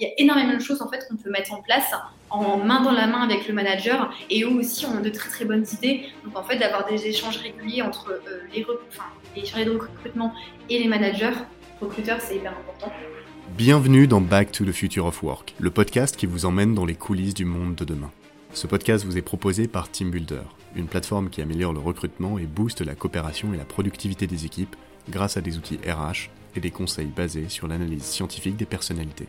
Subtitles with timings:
[0.00, 1.92] Il y a énormément de choses en fait qu'on peut mettre en place
[2.28, 5.44] en main dans la main avec le manager et eux aussi ont de très très
[5.44, 6.06] bonnes idées.
[6.24, 8.66] Donc en fait d'avoir des échanges réguliers entre euh, les,
[9.36, 10.34] les chargés de recrutement
[10.68, 11.34] et les managers,
[11.80, 12.92] recruteurs, c'est hyper important.
[13.56, 16.96] Bienvenue dans Back to the Future of Work, le podcast qui vous emmène dans les
[16.96, 18.10] coulisses du monde de demain.
[18.52, 20.42] Ce podcast vous est proposé par TeamBuilder,
[20.74, 24.74] une plateforme qui améliore le recrutement et booste la coopération et la productivité des équipes
[25.08, 29.28] grâce à des outils RH et des conseils basés sur l'analyse scientifique des personnalités.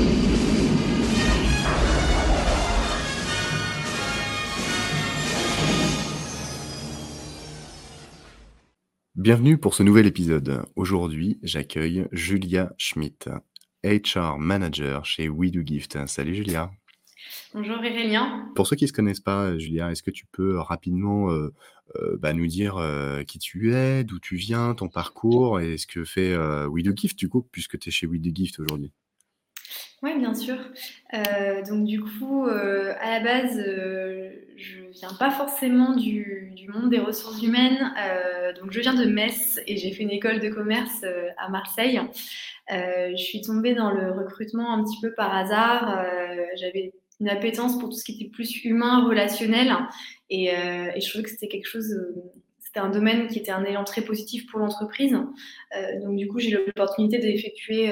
[9.21, 10.65] Bienvenue pour ce nouvel épisode.
[10.75, 13.29] Aujourd'hui, j'accueille Julia Schmidt,
[13.83, 16.07] HR Manager chez We Do Gift.
[16.07, 16.71] Salut Julia.
[17.53, 18.51] Bonjour Aurélien.
[18.55, 21.53] Pour ceux qui ne se connaissent pas, Julia, est-ce que tu peux rapidement euh,
[21.97, 25.85] euh, bah, nous dire euh, qui tu es, d'où tu viens, ton parcours et ce
[25.85, 26.35] que fait
[26.65, 28.91] We Do Gift du coup, puisque tu es chez We Do Gift aujourd'hui?
[30.03, 30.57] Oui, bien sûr.
[31.13, 36.89] Euh, donc du coup, euh, à la base, euh, je viens pas forcément du, monde
[36.89, 37.93] des ressources humaines.
[38.55, 41.03] donc je viens de Metz et j'ai fait une école de commerce
[41.37, 41.99] à Marseille.
[42.69, 46.05] je suis tombée dans le recrutement un petit peu par hasard.
[46.55, 49.75] J'avais une appétence pour tout ce qui était plus humain, relationnel,
[50.29, 51.93] et, je trouvais que c'était quelque chose
[52.59, 55.11] c'était un domaine qui était un élan très positif pour l'entreprise.
[55.11, 57.91] donc du coup, j'ai l'opportunité d'effectuer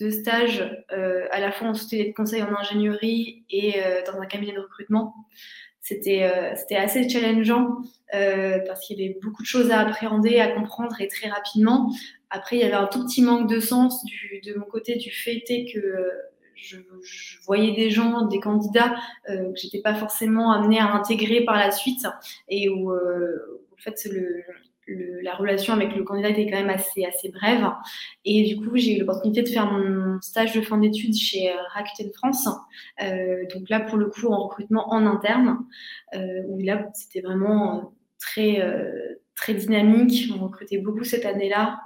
[0.00, 4.18] de stage euh, à la fois en société de conseil en ingénierie et euh, dans
[4.20, 5.14] un cabinet de recrutement.
[5.82, 7.78] C'était euh, assez challengeant
[8.12, 11.92] parce qu'il y avait beaucoup de choses à appréhender, à comprendre et très rapidement.
[12.28, 15.42] Après, il y avait un tout petit manque de sens de mon côté du fait
[15.72, 16.10] que
[16.54, 16.76] je,
[17.46, 18.94] voyais des gens, des candidats
[19.26, 22.06] que j'étais pas forcément amenée à intégrer par la suite
[22.48, 24.44] et où en fait le,
[25.22, 27.66] la relation avec le candidat était quand même assez, assez brève.
[28.24, 31.56] Et du coup, j'ai eu l'opportunité de faire mon stage de fin d'études chez euh,
[31.72, 32.48] Rakuten France.
[33.02, 35.58] Euh, donc là, pour le coup, en recrutement en interne,
[36.14, 38.60] euh, où là, c'était vraiment très,
[39.34, 40.30] très dynamique.
[40.34, 41.80] On recrutait beaucoup cette année-là.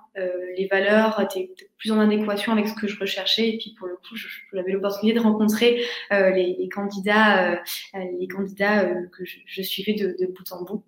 [0.56, 3.50] les valeurs étaient plus en adéquation avec ce que je recherchais.
[3.50, 4.16] Et puis, pour le coup,
[4.52, 7.62] j'avais l'opportunité de rencontrer les, candidats,
[7.94, 10.82] les candidats que je, suivais de, de bout en bout.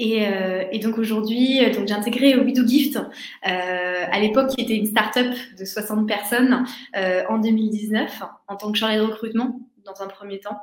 [0.00, 3.00] Euh, et, donc aujourd'hui, euh, donc j'ai intégré We Gift, euh,
[3.44, 6.64] à l'époque qui était une start-up de 60 personnes
[7.28, 10.58] en 2019 en tant que chargée de recrutement dans un premier temps.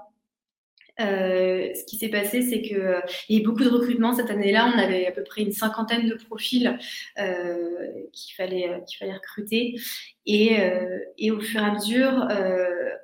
[1.00, 4.72] ce qui s'est passé, c'est que il y a eu beaucoup de recrutements cette année-là.
[4.74, 6.78] On avait à peu près une cinquantaine de profils
[7.16, 9.76] qu'il fallait fallait recruter,
[10.26, 10.58] et,
[11.18, 12.28] et, au fur et à mesure,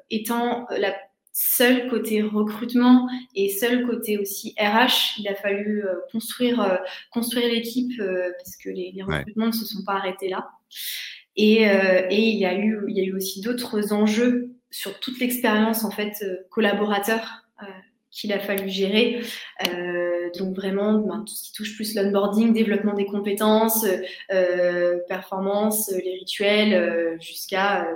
[0.10, 0.94] étant la
[1.34, 6.78] seul côté recrutement et seul côté aussi RH, il a fallu euh, construire, euh,
[7.12, 10.52] construire l'équipe euh, parce que les, recrutements ne se sont pas arrêtés là.
[11.36, 15.20] Et, et il, y a eu, il y a eu aussi d'autres enjeux sur toute
[15.20, 17.44] l'expérience en fait collaborateur
[18.12, 19.24] qu'il a fallu gérer.
[20.38, 23.84] donc vraiment, ben, tout ce qui touche plus l'onboarding, développement des compétences,
[25.08, 27.88] performance, les rituels, jusqu'à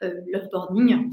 [0.00, 1.10] l'offboarding.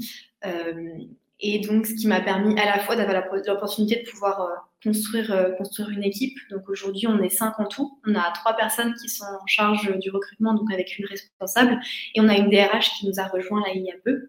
[1.40, 5.32] Et donc, ce qui m'a permis à la fois d'avoir l'opportunité de pouvoir euh, construire,
[5.32, 6.36] euh, construire une équipe.
[6.50, 7.98] Donc aujourd'hui, on est cinq en tout.
[8.06, 11.80] On a trois personnes qui sont en charge du recrutement, donc avec une responsable.
[12.14, 14.28] Et on a une DRH qui nous a rejoint là il y a peu.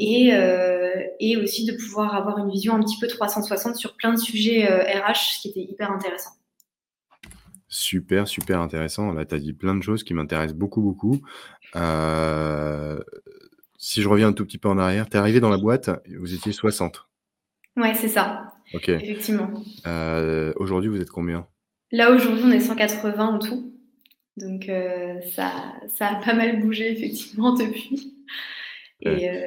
[0.00, 4.12] Et, euh, et aussi de pouvoir avoir une vision un petit peu 360 sur plein
[4.12, 6.30] de sujets RH, ce qui était hyper intéressant.
[7.66, 9.12] Super, super intéressant.
[9.12, 11.20] Là, tu as dit plein de choses qui m'intéressent beaucoup, beaucoup.
[13.78, 15.88] Si je reviens un tout petit peu en arrière, tu es arrivé dans la boîte,
[16.18, 17.08] vous étiez 60.
[17.76, 18.52] Ouais, c'est ça.
[18.74, 18.88] Ok.
[18.88, 19.50] Effectivement.
[19.86, 21.46] Euh, aujourd'hui, vous êtes combien?
[21.92, 23.72] Là, aujourd'hui, on est 180 en tout.
[24.36, 28.14] Donc, euh, ça, ça a pas mal bougé, effectivement, depuis.
[29.00, 29.46] Et, euh,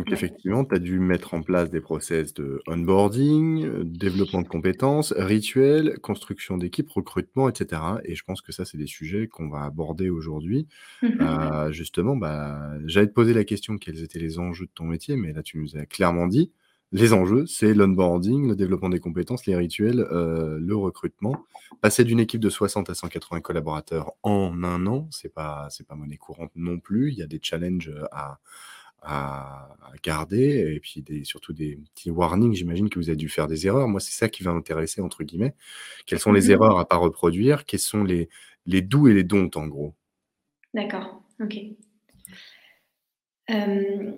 [0.00, 4.48] donc effectivement, tu as dû mettre en place des process de onboarding, euh, développement de
[4.48, 7.82] compétences, rituels, construction d'équipe, recrutement, etc.
[8.06, 10.68] Et je pense que ça, c'est des sujets qu'on va aborder aujourd'hui.
[11.02, 14.84] Mmh euh, justement, bah, j'allais te poser la question quels étaient les enjeux de ton
[14.84, 16.50] métier, mais là, tu nous as clairement dit,
[16.92, 21.44] les enjeux, c'est l'onboarding, le développement des compétences, les rituels, euh, le recrutement.
[21.82, 25.94] Passer d'une équipe de 60 à 180 collaborateurs en un an, c'est pas, c'est pas
[25.94, 27.12] monnaie courante non plus.
[27.12, 28.38] Il y a des challenges à
[29.02, 29.66] à,
[30.02, 32.54] garder et puis des, surtout des petits warnings.
[32.54, 33.88] J'imagine que vous avez dû faire des erreurs.
[33.88, 35.54] Moi, c'est ça qui va m'intéresser, entre guillemets.
[36.06, 36.52] Quelles sont les Mhm.
[36.52, 37.64] erreurs à pas reproduire?
[37.64, 38.28] Quels sont les,
[38.66, 39.94] les doux et les don'ts, en gros?
[40.72, 41.56] D'accord, ok.
[43.50, 44.12] Euh,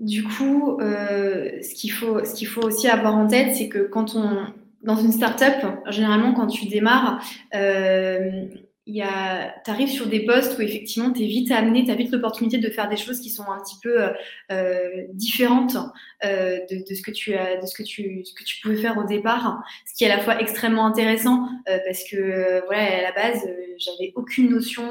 [0.00, 3.78] du coup, euh, ce qu'il faut, ce qu'il faut aussi avoir en tête, c'est que
[3.78, 4.46] quand on,
[4.82, 7.24] dans une startup, généralement, quand tu démarres,
[7.54, 8.46] euh,
[8.86, 11.94] il y a, arrives sur des postes où effectivement, tu es vite amené, tu as
[11.94, 14.08] vite l'opportunité de faire des choses qui sont un petit peu
[14.50, 15.76] euh, différentes
[16.24, 18.76] euh, de, de, ce que tu as, de ce que tu, ce que tu pouvais
[18.76, 22.60] faire au départ, ce qui est à la fois extrêmement intéressant euh, parce que euh,
[22.66, 24.90] voilà, à la base, euh, j'avais aucune notion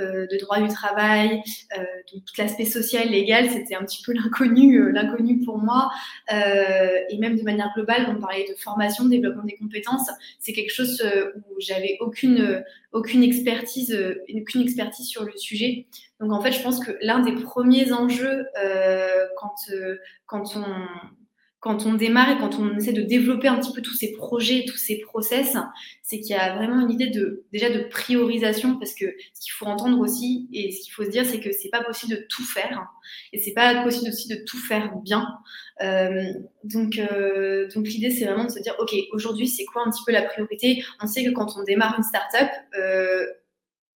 [0.00, 1.42] euh, de droit du travail,
[1.76, 1.82] euh,
[2.12, 5.90] de tout l'aspect social, légal, c'était un petit peu l'inconnu, euh, l'inconnu pour moi,
[6.32, 10.08] euh, et même de manière globale, on parlait de formation, développement des compétences,
[10.38, 15.86] c'est quelque chose euh, où j'avais aucune aucune expertise, euh, expertise sur le sujet.
[16.20, 19.96] Donc en fait, je pense que l'un des premiers enjeux euh, quand, euh,
[20.26, 20.64] quand, on,
[21.60, 24.64] quand on démarre et quand on essaie de développer un petit peu tous ces projets,
[24.68, 25.56] tous ces process,
[26.02, 29.52] c'est qu'il y a vraiment une idée de déjà de priorisation parce que ce qu'il
[29.52, 32.26] faut entendre aussi et ce qu'il faut se dire, c'est que c'est pas possible de
[32.28, 32.86] tout faire
[33.32, 35.26] et c'est pas possible aussi de tout faire bien.
[35.82, 36.32] Euh,
[36.62, 40.02] donc, euh, donc l'idée, c'est vraiment de se dire, ok, aujourd'hui, c'est quoi un petit
[40.06, 40.84] peu la priorité?
[41.02, 43.26] On sait que quand on démarre une startup, euh,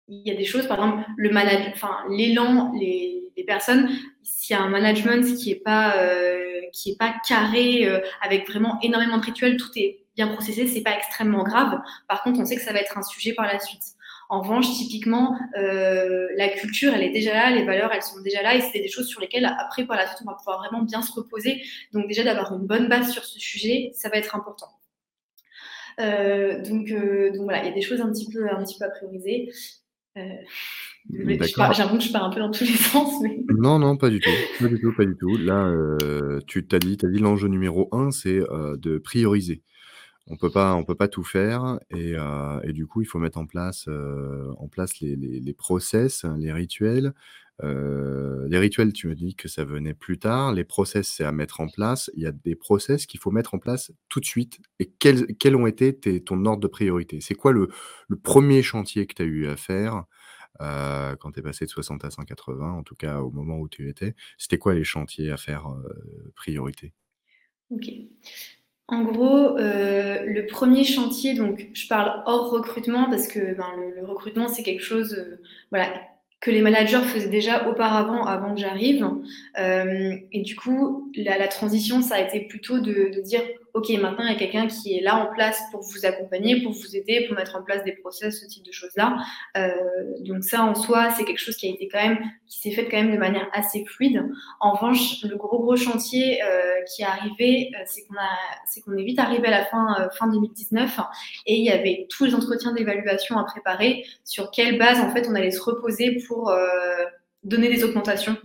[0.08, 1.30] il y a des choses, par exemple, le
[1.72, 3.88] enfin, l'élan, les, les, personnes,
[4.22, 8.48] s'il y a un management qui est pas, euh, qui est pas carré, euh, avec
[8.48, 11.80] vraiment énormément de rituels, tout est bien processé, c'est pas extrêmement grave.
[12.08, 13.82] Par contre, on sait que ça va être un sujet par la suite.
[14.28, 18.42] En revanche, typiquement, euh, la culture, elle est déjà là, les valeurs, elles sont déjà
[18.42, 20.82] là, et c'est des choses sur lesquelles, après, par la suite, on va pouvoir vraiment
[20.82, 21.62] bien se reposer.
[21.92, 24.68] Donc déjà, d'avoir une bonne base sur ce sujet, ça va être important.
[26.00, 28.78] Euh, donc, euh, donc voilà, il y a des choses un petit peu, un petit
[28.78, 29.52] peu à prioriser.
[31.10, 33.20] J'ai l'impression que je pars un peu dans tous les sens.
[33.22, 33.38] Mais...
[33.48, 34.30] Non, non, pas du tout.
[34.60, 35.36] Pas du tout, pas du tout.
[35.36, 39.62] Là, euh, tu t'as dit, as dit l'enjeu numéro un, c'est euh, de prioriser.
[40.28, 43.18] On peut pas, on peut pas tout faire et, euh, et du coup, il faut
[43.18, 47.12] mettre en place, en place les, les, les, process, les rituels.
[47.60, 50.52] Les rituels, tu me dis que ça venait plus tard.
[50.52, 52.08] Les process, c'est à mettre en place.
[52.14, 54.60] Il y a des process qu'il faut mettre en place tout de suite.
[54.78, 57.20] Et quels, quels ont été tes, ton ordre de priorité?
[57.20, 57.68] C'est quoi le,
[58.08, 60.04] le, premier chantier que tu as eu à faire?
[60.60, 63.68] Euh, quand tu es passé de 60 à 180, en tout cas au moment où
[63.68, 66.92] tu étais C'était quoi les chantiers à faire euh, priorité?
[67.70, 67.88] Ok.
[68.88, 74.04] En gros, euh, le premier chantier, donc je parle hors recrutement parce que ben, le,
[74.04, 75.24] recrutement c'est quelque chose,
[75.70, 75.94] voilà,
[76.40, 79.08] que les managers faisaient déjà auparavant, avant que j'arrive.
[79.56, 83.40] Et du coup, la, transition, ça a été plutôt de dire,
[83.74, 86.72] OK, maintenant, il y a quelqu'un qui est là en place pour vous accompagner, pour
[86.72, 89.16] vous aider, pour mettre en place des process, ce type de choses-là.
[89.56, 89.70] Euh,
[90.20, 92.84] donc ça, en soi, c'est quelque chose qui a été quand même, qui s'est fait
[92.84, 94.22] quand même de manière assez fluide.
[94.60, 98.30] En revanche, le gros, gros chantier euh, qui est arrivé, c'est qu'on a,
[98.66, 101.00] c'est qu'on est vite arrivé à la fin, euh, fin 2019
[101.46, 105.26] et il y avait tous les entretiens d'évaluation à préparer sur quelle base, en fait,
[105.28, 107.04] on allait se reposer pour euh,
[107.44, 108.36] donner des augmentations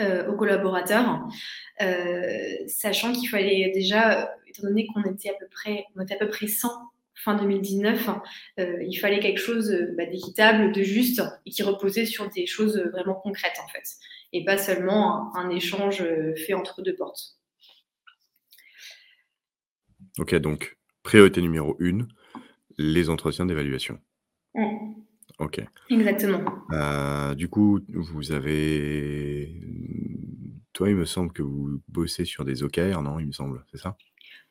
[0.00, 1.20] euh, aux collaborateurs,
[1.82, 6.18] euh, sachant qu'il fallait déjà, étant donné qu'on était à peu près, on était à
[6.18, 6.68] peu près 100
[7.14, 8.08] fin 2019,
[8.58, 12.78] euh, il fallait quelque chose bah, d'équitable, de juste et qui reposait sur des choses
[12.92, 13.84] vraiment concrètes en fait,
[14.32, 16.04] et pas seulement un, un échange
[16.36, 17.36] fait entre deux portes.
[20.18, 22.08] Ok, donc priorité numéro une,
[22.78, 23.98] les entretiens d'évaluation.
[24.54, 24.92] Mmh.
[25.38, 25.60] Ok.
[25.90, 26.44] Exactement.
[26.72, 29.60] Euh, du coup, vous avez.
[30.72, 33.78] Toi, il me semble que vous bossez sur des OKR, non Il me semble, c'est
[33.78, 33.96] ça?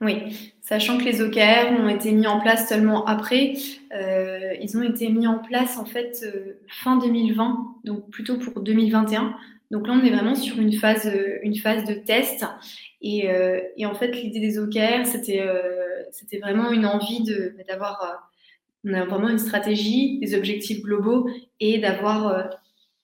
[0.02, 3.54] Oui, sachant que les OKR ont été mis en place seulement après.
[3.96, 8.62] Euh, ils ont été mis en place en fait euh, fin 2020, donc plutôt pour
[8.62, 9.36] 2021.
[9.70, 11.10] Donc là, on est vraiment sur une phase,
[11.44, 12.46] une phase de test.
[13.02, 18.32] Et, euh, en fait, l'idée des OKR, c'était vraiment une envie de, d'avoir
[18.84, 21.30] on a vraiment une stratégie, des objectifs globaux
[21.60, 22.44] et d'avoir euh,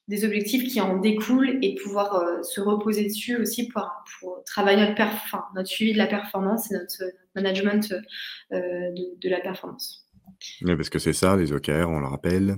[0.07, 5.67] des objectifs qui en découlent et pouvoir euh, se reposer dessus aussi pour, travailler notre,
[5.67, 7.03] suivi de la performance et notre,
[7.35, 7.93] management
[8.51, 8.57] euh,
[9.21, 10.07] de, la performance.
[10.65, 12.57] Parce que c'est ça, les OKR, on le rappelle.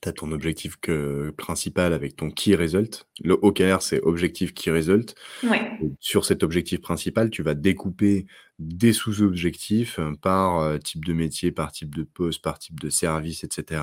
[0.00, 3.06] Tu as ton objectif que, principal avec ton key result.
[3.22, 5.14] Le OKR, c'est objectif key result.
[5.42, 5.78] Ouais.
[6.00, 8.24] Sur cet objectif principal, tu vas découper
[8.58, 13.44] des sous-objectifs par euh, type de métier, par type de poste, par type de service,
[13.44, 13.82] etc.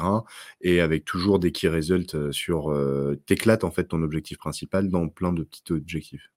[0.61, 2.71] Et avec toujours des key results sur...
[2.71, 6.31] Euh, T'éclates en fait ton objectif principal dans plein de petits objectifs.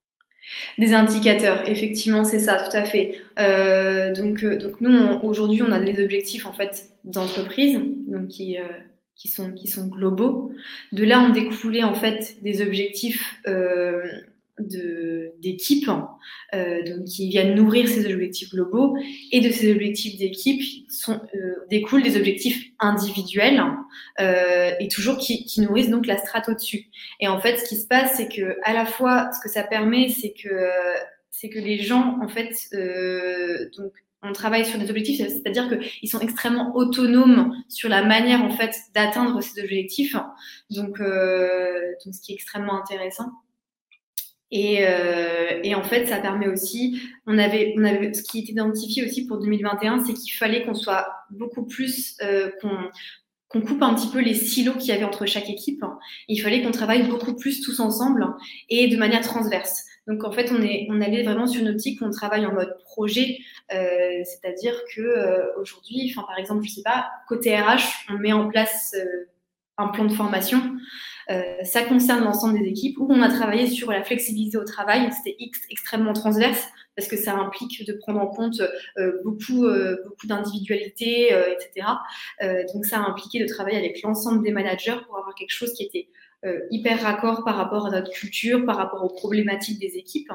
[0.77, 3.19] Des indicateurs, effectivement, c'est ça, tout à fait.
[3.39, 8.57] Euh, donc, donc nous, aujourd'hui, on a des objectifs en fait d'entreprise, donc qui,
[9.15, 10.51] qui sont, qui sont globaux.
[10.91, 14.03] De là ont découlé en fait des objectifs euh,
[14.57, 15.89] d'équipe
[16.53, 18.95] euh, donc qui viennent nourrir ces objectifs globaux
[19.31, 23.61] et de ces objectifs d'équipe sont euh, découlent des objectifs individuels
[24.21, 26.85] euh, et toujours qui, qui, nourrissent donc la strate au-dessus.
[27.19, 29.63] Et en fait, ce qui se passe, c'est que à la fois, ce que ça
[29.63, 30.69] permet, c'est que
[31.31, 33.91] c'est que les gens en fait euh, donc
[34.27, 38.75] on travaille sur des objectifs, c'est-à-dire qu'ils sont extrêmement autonomes sur la manière en fait
[38.93, 40.15] d'atteindre ces objectifs.
[40.69, 43.31] Donc, euh, ce qui est extrêmement intéressant.
[44.51, 49.03] Et, euh, et, en fait, ça permet aussi, on avait, on ce qui est identifié
[49.03, 52.51] aussi pour 2021, c'est qu'il fallait qu'on soit beaucoup plus, euh,
[53.49, 55.83] qu'on coupe un petit peu les silos qu'il y avait entre chaque équipe.
[56.27, 58.27] Il fallait qu'on travaille beaucoup plus tous ensemble
[58.69, 59.83] et de manière transverse.
[60.07, 62.53] Donc en fait, on, est, on allait vraiment sur une optique où on travaille en
[62.53, 63.39] mode projet,
[63.73, 68.33] euh, c'est-à-dire que euh, aujourd'hui, enfin par exemple, je sais pas, côté RH, on met
[68.33, 69.29] en place euh,
[69.77, 70.61] un plan de formation.
[71.31, 75.09] Euh, ça concerne l'ensemble des équipes où on a travaillé sur la flexibilité au travail.
[75.11, 75.37] C'était
[75.69, 78.61] extrêmement transverse parce que ça implique de prendre en compte
[78.97, 81.87] euh, beaucoup, euh, beaucoup d'individualités, etc.
[82.73, 85.83] donc ça a impliqué de travailler avec l'ensemble des managers pour avoir quelque chose qui
[85.83, 86.07] était
[86.69, 90.31] hyper raccord par rapport à notre culture, par rapport aux problématiques des équipes.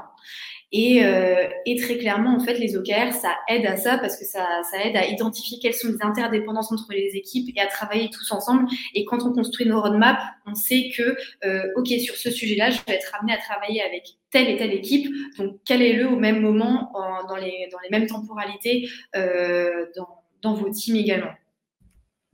[0.72, 1.48] Et, euh,
[1.80, 5.06] très clairement, en fait, les OKR, ça aide à ça parce que ça, aide à
[5.06, 8.68] identifier quelles sont les interdépendances entre les équipes et à travailler tous ensemble.
[8.94, 12.78] Et quand on construit nos roadmaps, on sait que, euh, OK, sur ce sujet-là, je
[12.86, 15.12] vais être amené à travailler avec telle et telle équipe.
[15.38, 19.86] Donc, quel est le au même moment, en, dans, les, dans les mêmes temporalités, euh,
[19.96, 21.32] dans, dans vos teams également?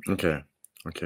[0.08, 0.26] OK,
[0.84, 1.04] OK.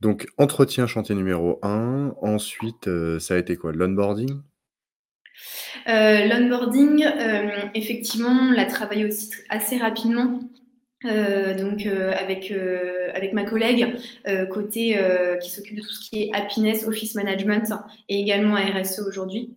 [0.00, 2.14] Donc, entretien chantier numéro 1.
[2.20, 3.72] Ensuite, euh, ça a été quoi?
[3.72, 4.42] L'onboarding?
[5.88, 10.40] Euh, L'onboarding, euh, effectivement, on l'a travaillé aussi assez rapidement.
[11.04, 12.52] Donc avec
[13.14, 13.94] avec ma collègue
[14.50, 14.98] côté
[15.40, 17.72] qui s'occupe de tout ce qui est happiness, office management
[18.08, 19.54] et également RSE aujourd'hui.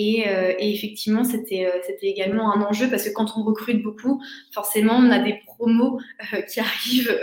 [0.00, 0.20] Et,
[0.58, 5.10] et, effectivement, c'était c'était également un enjeu parce que quand on recrute beaucoup, forcément, on
[5.10, 5.98] a des promos
[6.48, 7.18] qui arrivent,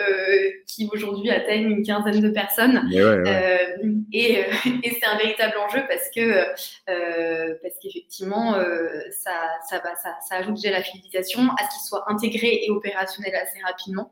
[0.67, 2.87] qui aujourd'hui atteignent une quinzaine de personnes.
[2.93, 3.57] Euh,
[4.11, 4.39] et,
[4.83, 8.53] et c'est un véritable enjeu parce que euh, parce qu'effectivement,
[9.11, 9.31] ça,
[9.69, 13.33] ça, va, ça, ça, ajoute déjà la fidélisation à ce qu'il soit intégré et opérationnel
[13.35, 14.11] assez rapidement.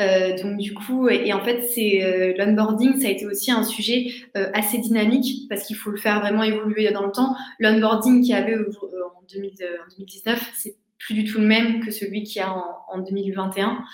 [0.00, 3.62] Euh, donc du coup, et en fait, c'est euh, l'onboarding, ça a été aussi un
[3.62, 7.34] sujet euh, assez dynamique parce qu'il faut le faire vraiment évoluer dans le temps.
[7.58, 12.40] L'onboarding qu'il y avait en, 2019, c'est plus du tout le même que celui qu'il
[12.40, 13.84] y a en, en 2021.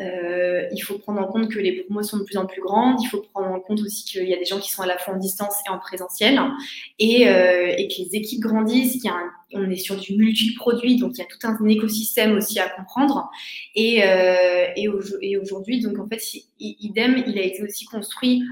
[0.00, 3.00] Euh, il faut prendre en compte que les promos sont de plus en plus grandes.
[3.02, 4.98] Il faut prendre en compte aussi qu'il y a des gens qui sont à la
[4.98, 6.40] fois en distance et en présentiel.
[6.98, 8.96] Et, euh, que les équipes grandissent.
[9.02, 9.10] Il
[9.54, 13.30] on est sur du multi-produit, donc il y a tout un écosystème aussi à comprendre.
[13.74, 14.66] Et, euh,
[15.40, 16.20] aujourd'hui, donc en fait,
[16.58, 18.42] idem, il a été aussi construit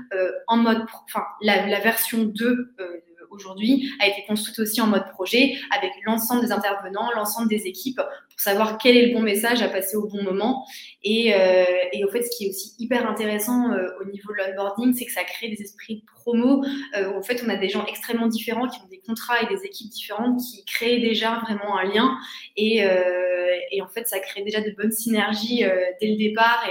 [0.46, 3.00] en mode, enfin, la, la version 2 euh,
[3.36, 7.96] aujourd'hui a été construite aussi en mode projet avec l'ensemble des intervenants, l'ensemble des équipes
[7.96, 10.66] pour savoir quel est le bon message à passer au bon moment.
[11.04, 14.38] Et, euh, et en fait, ce qui est aussi hyper intéressant euh, au niveau de
[14.38, 16.64] l'onboarding, c'est que ça crée des esprits de promo.
[16.96, 19.64] Euh, en fait, on a des gens extrêmement différents qui ont des contrats et des
[19.64, 22.16] équipes différentes qui créent déjà vraiment un lien.
[22.56, 26.66] Et, euh, en fait, ça crée déjà de bonnes synergies euh, dès le départ.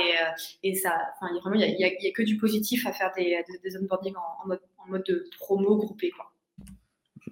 [0.63, 4.13] Et, ça, enfin, vraiment, il n'y a, que du positif à faire des, des, onboarding
[4.15, 4.47] en,
[4.89, 6.11] mode, de promo groupé.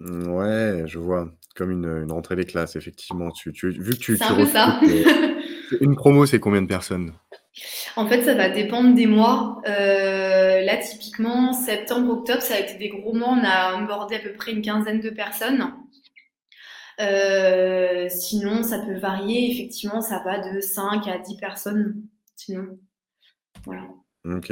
[0.04, 1.32] Mmh, ouais, je vois.
[1.56, 3.32] Comme une, une rentrée des classes, effectivement.
[3.32, 4.82] Tu, tu, vu que tu, c'est un peu ça.
[5.82, 7.14] une promo, c'est combien de personnes?
[7.96, 9.62] En fait, ça va dépendre des mois.
[9.68, 13.30] Euh, là, typiquement, septembre, octobre, ça a été des gros mois.
[13.30, 15.72] On a onboardé à peu près une quinzaine de personnes.
[17.00, 19.52] Euh, sinon, ça peut varier.
[19.52, 22.02] Effectivement, ça va de 5 à 10 personnes.
[22.36, 22.80] Sinon,
[23.66, 23.84] voilà.
[24.26, 24.52] Ok.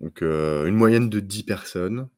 [0.00, 2.08] Donc, euh, une moyenne de 10 personnes.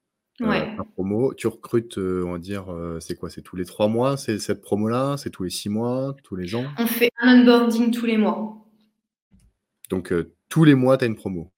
[0.43, 0.77] Euh, ouais.
[0.95, 1.33] promo.
[1.35, 3.31] Tu recrutes, euh, on va dire, euh, c'est quoi?
[3.31, 5.17] C'est tous les trois mois, c'est cette promo-là?
[5.17, 6.15] C'est tous les six mois?
[6.23, 6.65] Tous les ans?
[6.79, 8.67] On fait un onboarding tous les mois.
[9.89, 10.13] Donc,
[10.49, 11.53] tous les mois, tu as une promo?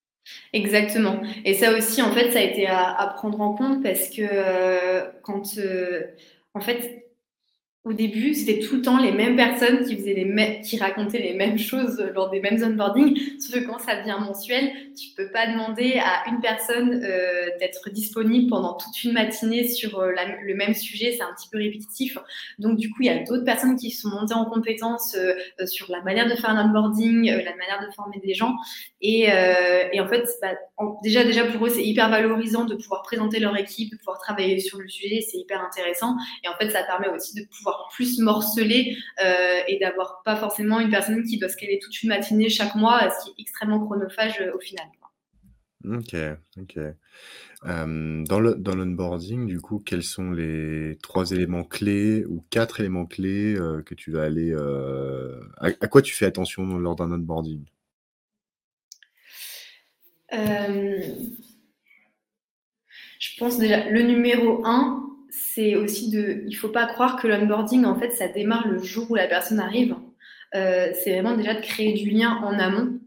[0.52, 1.22] Exactement.
[1.44, 5.20] Et ça aussi, en fait, ça a été à, à prendre en compte parce que
[5.22, 5.42] quand,
[6.54, 7.07] en fait,
[7.88, 11.32] au début, c'était tout le temps les mêmes personnes qui faisaient les qui racontaient les
[11.32, 13.18] mêmes choses lors des mêmes onboardings.
[13.40, 17.88] Sauf que quand ça devient mensuel, tu peux pas demander à une personne euh, d'être
[17.90, 20.12] disponible pendant toute une matinée sur euh,
[20.44, 21.14] le même sujet.
[21.16, 22.18] C'est un petit peu répétitif.
[22.58, 25.34] Donc du coup, il y a d'autres personnes qui sont montées en compétences euh,
[25.66, 28.54] sur la manière de faire un onboarding, euh, la manière de former des gens.
[29.00, 30.54] Et, euh, en fait, bah,
[31.02, 34.58] déjà, déjà pour eux, c'est hyper valorisant de pouvoir présenter leur équipe, de pouvoir travailler
[34.60, 35.20] sur le sujet.
[35.20, 36.16] C'est hyper intéressant.
[36.44, 38.96] Et en fait, ça permet aussi de pouvoir plus morcelé
[39.68, 43.10] et d'avoir pas forcément une personne qui doit se caler toute une matinée chaque mois,
[43.10, 44.86] ce qui est extrêmement chronophage au final.
[45.84, 46.16] OK,
[46.60, 46.78] OK.
[47.64, 53.06] dans le dans l'onboarding, du coup, quels sont les trois éléments clés ou quatre éléments
[53.06, 53.56] clés,
[53.86, 54.54] que tu vas aller,
[55.60, 57.64] à quoi tu fais attention lors d'un onboarding?
[63.18, 67.84] je pense déjà le numéro un, c'est aussi de il faut pas croire que l'onboarding,
[67.84, 69.96] en fait, ça démarre le jour où la personne arrive.
[70.52, 72.98] c'est vraiment déjà de créer du lien en amont.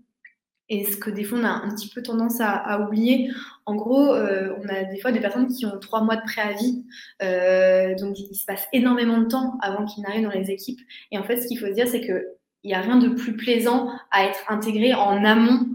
[0.74, 3.30] Et ce que des fois, on a un petit peu tendance à, oublier,
[3.66, 6.86] en gros, euh, on a des fois des personnes qui ont trois mois de préavis.
[7.22, 10.80] Euh, donc, il se passe énormément de temps avant qu'ils n'arrivent dans les équipes.
[11.12, 12.24] Et en fait, ce qu'il faut se dire, c'est qu'il
[12.64, 15.68] n'y a rien de plus plaisant à être intégré en amont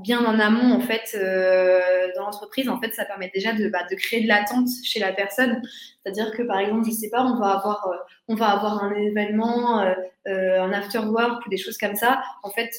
[0.00, 3.84] bien en amont en fait euh, dans l'entreprise en fait ça permet déjà de, bah,
[3.90, 5.60] de créer de l'attente chez la personne
[6.08, 7.96] c'est-à-dire que par exemple je sais pas on va avoir euh,
[8.28, 9.94] on va avoir un événement euh,
[10.26, 12.20] un after work ou des choses comme ça.
[12.42, 12.70] En fait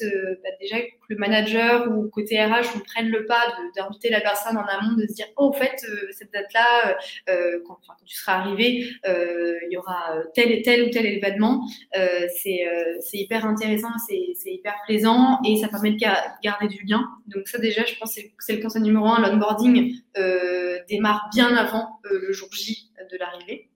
[0.42, 3.42] bah, déjà que le manager ou côté RH on prenne le pas
[3.76, 5.76] d'inviter la personne en amont de se dire oh en fait
[6.12, 6.96] cette date là
[7.66, 11.66] quand, tu seras arrivé il y aura tel tel ou tel événement.
[11.92, 12.64] C'est
[13.14, 15.98] hyper intéressant c'est hyper plaisant et ça permet de
[16.42, 16.84] garder du
[17.26, 19.20] donc ça déjà, je pense que c'est le conseil numéro un.
[19.20, 21.99] L'onboarding euh, démarre bien avant.
[21.99, 23.70] euh, le jour J de l'arrivée.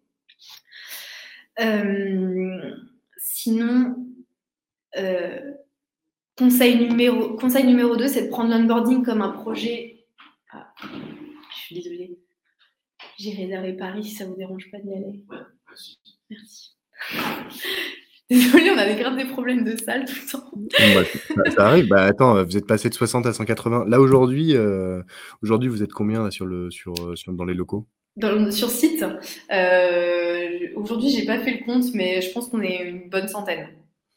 [1.61, 2.75] Euh,
[3.16, 3.97] sinon,
[6.37, 10.07] conseil, numéro, conseil numéro 2, c'est de prendre l'onboarding comme un projet.
[10.52, 12.19] Ah, je suis désolée.
[13.19, 15.25] J'ai réservé Paris si ça ne vous dérange pas d'y aller.
[15.69, 15.99] merci.
[16.31, 16.76] Merci.
[18.31, 20.50] Désolée, on avait grave des problèmes de salle tout le temps.
[21.37, 21.88] Bah, ça, arrive.
[21.88, 23.85] Bah, attends, vous êtes passé de 60 à 180.
[23.87, 25.02] Là, aujourd'hui, euh,
[25.43, 27.87] aujourd'hui vous êtes combien sur le, sur, euh, sur, dans les locaux?
[28.16, 29.04] Dans, Sur site
[29.52, 33.68] euh, Aujourd'hui, j'ai pas fait le compte, mais je pense qu'on est une bonne centaine.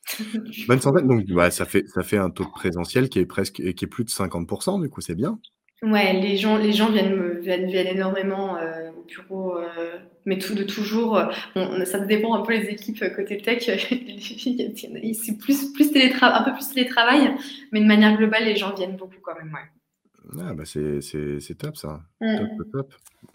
[0.67, 3.55] bonne centaine Donc, bah, ça, fait, ça fait un taux de présentiel qui est, presque,
[3.55, 5.39] qui est plus de 50%, du coup, c'est bien.
[5.83, 10.55] Ouais, les gens, les gens viennent, viennent, viennent énormément euh, au bureau, euh, mais tout
[10.55, 11.21] de toujours.
[11.55, 13.63] Bon, ça dépend un peu les équipes euh, côté tech.
[13.69, 17.31] c'est plus, plus télétra un peu plus télétravail,
[17.71, 19.53] mais de manière globale, les gens viennent beaucoup quand même.
[19.53, 19.76] Ouais.
[20.39, 22.01] Ah bah c'est, c'est, top ça.
[22.21, 22.37] Mmh.
[22.57, 22.93] Top, top.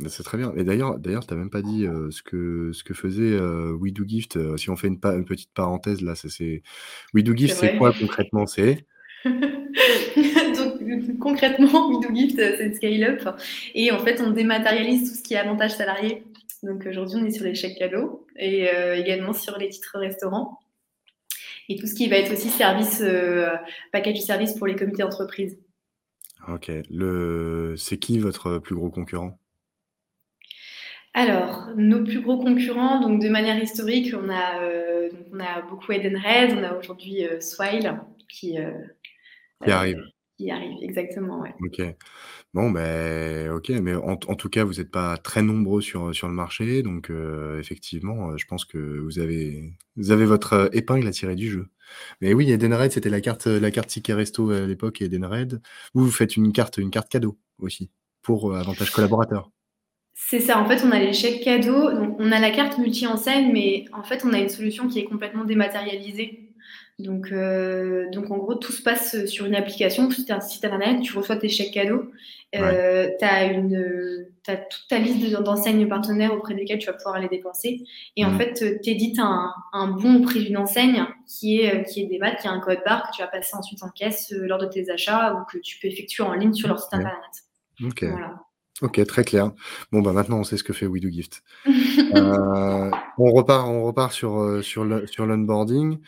[0.08, 0.52] C'est très bien.
[0.56, 4.04] Et d'ailleurs, d'ailleurs, tu n'as même pas dit ce, que, ce que faisait We Do
[4.06, 4.38] Gift.
[4.56, 6.62] si on fait une, une petite parenthèse là, c'est,
[7.14, 8.86] We Do Gift, c'est quoi concrètement C'est?
[10.56, 13.36] Donc, concrètement, WeDoGift, c'est une scale-up.
[13.74, 16.24] Et en fait, on dématérialise tout ce qui est avantage salarié.
[16.62, 20.60] Donc aujourd'hui, on est sur les chèques cadeaux et euh, également sur les titres restaurants.
[21.68, 23.48] Et tout ce qui va être aussi service, euh,
[23.92, 25.58] package de service pour les comités d'entreprise.
[26.48, 26.70] Ok.
[26.90, 27.74] Le...
[27.76, 29.38] C'est qui votre plus gros concurrent?
[31.14, 35.92] Alors, nos plus gros concurrents, donc de manière historique, on a, euh, on a beaucoup
[35.92, 38.56] Edenred, on a aujourd'hui Swile qui,
[39.62, 40.02] qui arrive.
[40.38, 41.54] Qui arrive, exactement, ouais.
[41.60, 41.82] Ok.
[42.54, 46.34] Bon, ben, ok, mais en, tout cas, vous n'êtes pas très nombreux sur, sur le
[46.34, 51.12] marché, donc euh, effectivement, euh, je pense que vous avez, vous avez votre épingle à
[51.12, 51.68] tirer du jeu.
[52.20, 55.62] Mais oui, Edenred, c'était la carte, la carte ticket resto à l'époque, Edenred.
[55.94, 59.50] Vous, vous faites une carte, une carte cadeau aussi pour avantage collaborateur.
[60.14, 63.50] C'est ça, en fait, on a les chèques cadeaux, donc on a la carte multi-enseigne,
[63.50, 66.51] mais en fait, on a une solution qui est complètement dématérialisée.
[66.98, 71.00] Donc, euh, donc, en gros, tout se passe sur une application, c'est un site internet,
[71.02, 72.10] tu reçois tes chèques cadeaux,
[72.54, 77.82] euh, tu as, toute ta liste d'enseignes partenaires auprès desquelles tu vas pouvoir aller dépenser.
[78.16, 78.38] Et en mm.
[78.38, 82.18] fait, tu édites un, un, bon au prix d'une enseigne qui est, qui est des
[82.18, 84.58] maths, qui a un code barre que tu vas passer ensuite en caisse euh, lors
[84.58, 87.20] de tes achats ou que tu peux effectuer en ligne sur leur site internet.
[87.84, 88.04] Ok.
[88.80, 89.52] Ok, très clair.
[89.92, 91.42] Bon, bah maintenant on sait ce que fait We Do Gift.
[92.14, 95.98] Euh, on repart, on repart sur, sur l'onboarding.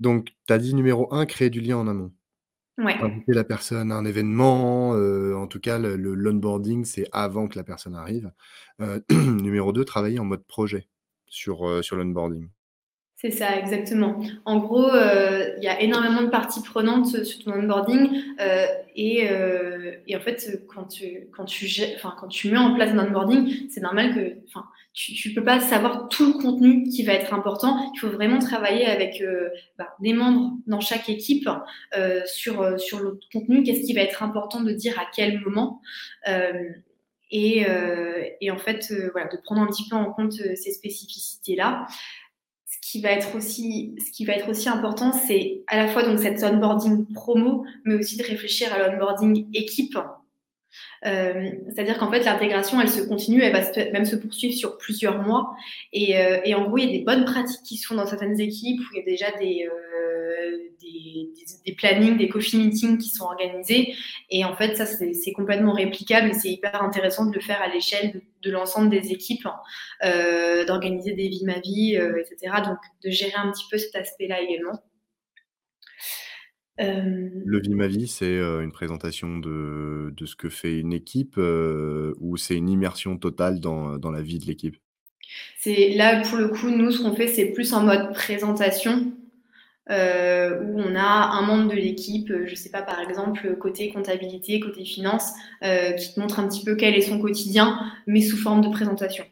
[0.00, 2.12] Donc, tu as dit numéro 1, créer du lien en amont.
[2.78, 2.94] Ouais.
[3.02, 7.58] Inviter la personne à un événement, euh, en tout cas, le, l'onboarding, c'est avant que
[7.58, 8.30] la personne arrive.
[8.80, 10.86] Euh, numéro 2, travailler en mode projet
[11.26, 12.48] sur, euh, sur l'onboarding.
[13.16, 14.22] C'est ça, exactement.
[14.44, 18.22] En gros, il y a énormément de parties prenantes sur ton onboarding
[18.94, 19.24] et,
[20.06, 21.66] et, en fait, quand tu, quand, tu,
[22.00, 24.36] quand tu mets en place un onboarding, c'est normal que,
[24.98, 27.92] tu ne peux pas savoir tout le contenu qui va être important.
[27.94, 31.48] Il faut vraiment travailler avec euh, bah, des membres dans chaque équipe
[31.96, 35.40] euh, sur, euh, sur le contenu, qu'est-ce qui va être important de dire à quel
[35.40, 35.80] moment.
[37.30, 37.66] Et,
[38.40, 41.86] et, en fait, voilà, de prendre un petit peu en compte ces spécificités-là.
[42.64, 46.04] Ce qui va être aussi, ce qui va être aussi important, c'est à la fois
[46.04, 49.98] donc cette onboarding promo, mais aussi de réfléchir à l'onboarding équipe
[51.06, 55.22] Euh, c'est-à-dire qu'en fait, l'intégration, elle se continue, elle va même se poursuivre sur plusieurs
[55.22, 55.54] mois.
[55.92, 58.40] Et, euh, et, en gros, il y a des bonnes pratiques qui sont dans certaines
[58.40, 61.30] équipes où il y a déjà des, euh, des,
[61.66, 63.94] des, plannings, des coffee meetings qui sont organisés.
[64.30, 67.68] Et en fait, ça, c'est complètement réplicable et c'est hyper intéressant de le faire à
[67.68, 70.64] l'échelle de, l'ensemble des équipes, hein.
[70.66, 72.62] d'organiser des vies ma vie, etc.
[72.64, 74.80] Donc, de gérer un petit peu cet aspect-là également.
[76.80, 80.92] Euh, Le Vie ma vie, c'est euh, une présentation de, de ce que fait une
[80.92, 84.76] équipe euh, ou c'est une immersion totale dans, dans la vie de l'équipe?
[85.58, 89.12] C'est là pour le coup, nous ce qu'on fait, c'est plus en mode présentation
[89.90, 94.84] où on a un membre de l'équipe, je sais pas par exemple côté comptabilité, côté
[94.84, 98.68] finance, qui te montre un petit peu quel est son quotidien, mais sous forme de
[98.68, 99.24] présentation.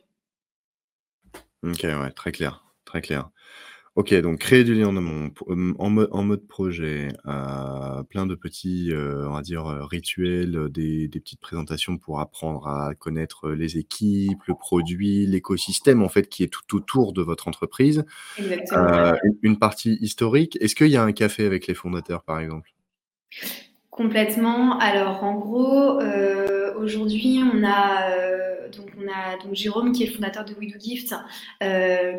[1.62, 3.28] OK, ouais, très clair, très clair.
[3.96, 4.96] OK, donc créer du lien en
[5.78, 11.40] en mode projet, euh, plein de petits, euh, on va dire, euh, rituels, des petites
[11.40, 16.76] présentations pour apprendre à connaître, les équipes, le produit, l'écosystème, en fait, qui est tout
[16.76, 18.04] autour de votre entreprise.
[18.37, 20.59] Exactement, une partie historique.
[20.61, 22.74] Est-ce qu'il y a un café avec les fondateurs, par exemple?
[23.88, 24.78] Complètement.
[24.78, 26.02] Alors en gros,
[26.78, 30.78] aujourd'hui, on a, donc on a donc Jérôme qui est le fondateur de We Do
[30.78, 31.14] Gift,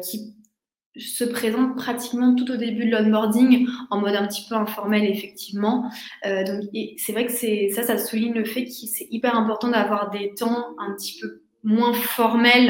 [0.02, 0.34] qui
[1.00, 5.92] se présente pratiquement tout au début de l'onboarding en mode un petit peu informel effectivement.
[6.26, 6.64] Euh, donc
[6.98, 10.34] c'est vrai que c'est ça, ça souligne le fait que c'est hyper important d'avoir des
[10.34, 12.70] temps un petit peu moins formel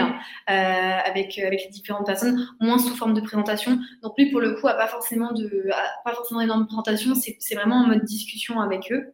[0.49, 3.79] euh, avec avec les différentes personnes, moins sous forme de présentation.
[4.01, 5.69] Donc lui pour le coup a pas forcément de
[6.03, 9.13] pas forcément énorme présentation, c'est vraiment en mode discussion avec eux.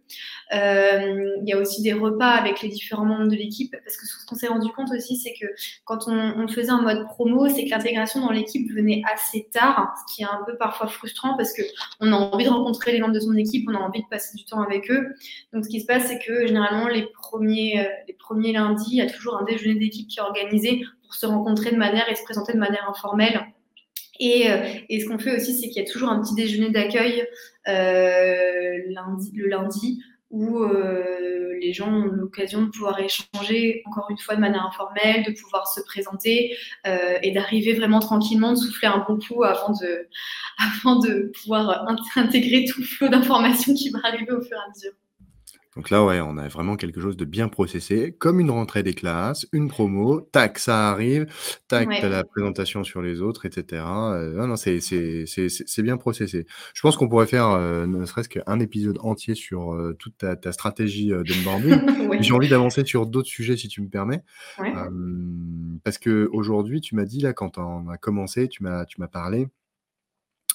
[0.54, 4.06] Euh, il y a aussi des repas avec les différents membres de l'équipe parce que
[4.06, 5.48] ce qu'on s'est rendu compte aussi c'est que
[5.86, 10.14] quand on, faisait en mode promo, c'est que l'intégration dans l'équipe venait assez tard, ce
[10.14, 11.64] qui est un peu parfois frustrant parce que
[12.00, 14.38] on a envie de rencontrer les membres de son équipe, on a envie de passer
[14.38, 15.16] du temps avec eux.
[15.52, 18.98] Donc ce qui se passe c'est que généralement les premiers euh, les premiers lundis, il
[18.98, 22.16] y a toujours un déjeuner d'équipe qui est organisée pour se rencontrer de manière et
[22.16, 23.48] se présenter de manière informelle.
[24.20, 24.58] Et, euh,
[24.90, 27.28] et ce qu'on fait aussi, c'est qu'il y a toujours un petit déjeuner d'accueil
[27.68, 34.36] euh, le lundi où euh, les gens ont l'occasion de pouvoir échanger encore une fois
[34.36, 36.58] de manière informelle, de pouvoir se présenter
[37.22, 40.08] et d'arriver vraiment tranquillement, de souffler un bon coup avant de,
[40.82, 44.70] avant de pouvoir intégrer tout le flot d'informations qui va arriver au fur et à
[44.70, 44.94] mesure.
[45.76, 48.94] Donc là, ouais, on a vraiment quelque chose de bien processé, comme une rentrée des
[48.94, 51.26] classes, une promo, tac, ça arrive,
[51.68, 53.84] tac, tu la présentation sur les autres, etc.
[53.86, 56.46] Euh, non, non, c'est c'est bien processé.
[56.74, 60.36] Je pense qu'on pourrait faire euh, ne serait-ce qu'un épisode entier sur euh, toute ta,
[60.36, 62.22] ta stratégie euh, d'onboarding.
[62.22, 64.24] J'ai envie d'avancer sur d'autres sujets, si tu me permets.
[65.84, 69.08] parce que aujourd'hui, tu m'as dit, là, quand on a commencé, tu m'as tu m'as
[69.08, 69.48] parlé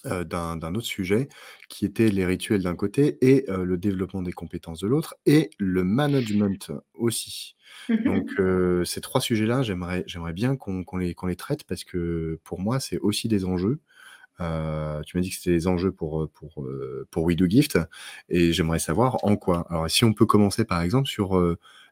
[0.07, 1.29] euh, d'un autre sujet
[1.69, 5.51] qui était les rituels d'un côté et euh, le développement des compétences de l'autre et
[5.59, 7.57] le management aussi.
[8.05, 12.39] Donc euh, ces trois sujets-là, j'aimerais j'aimerais bien qu'on les qu'on les traite parce que
[12.45, 13.81] pour moi, c'est aussi des enjeux.
[14.39, 16.65] tu m'as dit que c'était des enjeux pour, pour,
[17.11, 17.77] pour We Do Gift
[18.29, 19.67] et j'aimerais savoir en quoi.
[19.69, 21.37] Alors si on peut commencer par exemple sur,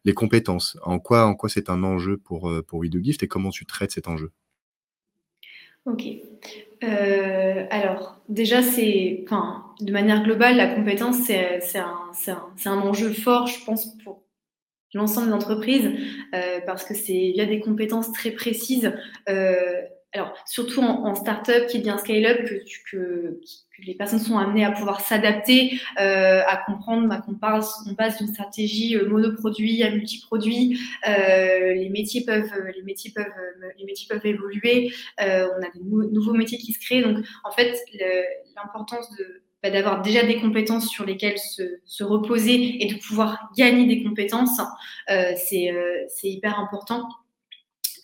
[0.05, 0.79] les compétences.
[0.83, 3.67] En quoi en quoi c'est un enjeu pour, pour We Do Gift et comment tu
[3.67, 4.31] traites cet enjeu?
[5.87, 6.05] OK.
[6.85, 13.13] Euh, alors, déjà, c'est, enfin, de manière globale, la compétence, c'est, un, un, un enjeu
[13.13, 14.23] fort, je pense, pour
[14.95, 15.91] l'ensemble des entreprises,
[16.35, 18.93] euh, parce que c'est via des compétences très précises
[19.29, 19.83] euh,
[20.17, 22.49] alors surtout en, en startup qui bien scale-up,
[22.91, 23.41] que,
[23.85, 28.97] les personnes sont amenées à pouvoir s'adapter, euh, à comprendre qu'on passe, passe d'une stratégie
[28.97, 30.81] euh, monoproduit à multiproduit.
[31.07, 32.51] Euh, les métiers peuvent,
[34.25, 34.93] évoluer.
[35.19, 37.03] On a des nouveaux métiers qui se créent.
[37.03, 37.79] Donc en fait,
[38.57, 39.11] l'importance
[39.63, 44.03] bah, d'avoir déjà des compétences sur lesquelles se, se, reposer et de pouvoir gagner des
[44.03, 44.59] compétences,
[45.07, 45.71] c'est
[46.23, 47.09] hyper important.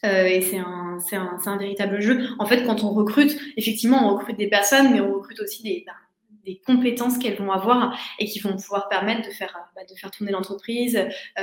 [0.05, 2.27] Euh, et c'est un, un, un, véritable jeu.
[2.38, 5.85] En fait, quand on recrute, effectivement, on recrute des personnes, mais on recrute aussi des,
[5.87, 5.93] bah,
[6.45, 10.11] des compétences qu'elles vont avoir et qui vont pouvoir permettre de faire, bah, de faire
[10.11, 11.43] tourner l'entreprise, euh,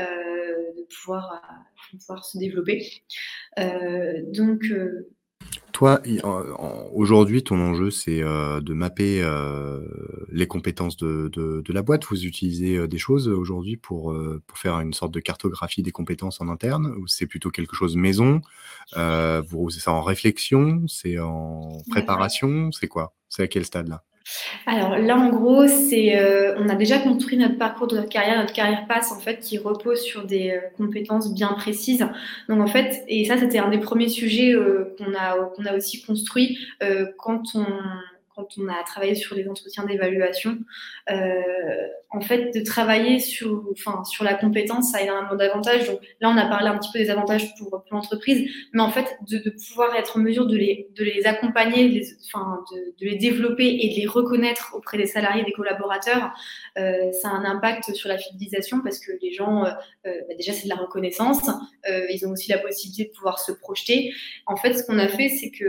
[0.77, 2.85] de, pouvoir, euh, de pouvoir se développer.
[3.59, 5.09] Euh, donc, euh,
[5.79, 6.01] toi,
[6.93, 9.79] aujourd'hui, ton enjeu, c'est euh, de mapper euh,
[10.29, 12.03] les compétences de, de, la boîte.
[12.03, 14.13] Vous utilisez euh, des choses aujourd'hui pour,
[14.45, 17.95] pour faire une sorte de cartographie des compétences en interne ou c'est plutôt quelque chose
[17.95, 18.41] maison?
[18.93, 20.83] Vous, C'est en réflexion?
[20.89, 22.73] C'est en préparation?
[22.73, 23.13] C'est quoi?
[23.29, 24.03] C'est à quel stade là
[24.65, 28.39] alors là, en gros, c'est, euh, on a déjà construit notre parcours de notre carrière,
[28.39, 32.05] notre carrière passe en fait, qui repose sur des euh, compétences bien précises.
[32.47, 35.75] Donc en fait, et ça, c'était un des premiers sujets euh, qu'on a qu'on a
[35.75, 36.57] aussi construit
[37.17, 37.65] quand on
[38.39, 40.57] quand on a travaillé sur les entretiens d'évaluation.
[42.11, 45.91] en fait, de travailler sur, enfin, sur la compétence, ça a énormément d'avantages.
[46.21, 49.53] Là, on a parlé un petit peu des avantages pour, l'entreprise, mais en fait, de,
[49.67, 53.17] pouvoir être en mesure de les, de les accompagner, de les, enfin, de, de, les
[53.17, 56.31] développer et de les reconnaître auprès des salariés, des collaborateurs,
[56.77, 59.71] euh, ça a un impact sur la fidélisation parce que les gens, euh,
[60.03, 61.49] bah déjà, c'est de la reconnaissance.
[61.87, 64.13] ils ont aussi la possibilité de pouvoir se projeter.
[64.45, 65.65] En fait, ce qu'on a fait, c'est que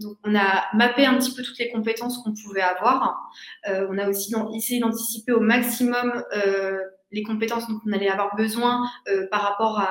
[0.00, 3.30] donc on a mappé un petit peu toutes les compétences qu'on pouvait avoir.
[3.68, 6.78] Euh, on a aussi essayé d'anticiper au maximum euh,
[7.10, 9.82] les compétences dont on allait avoir besoin euh, par rapport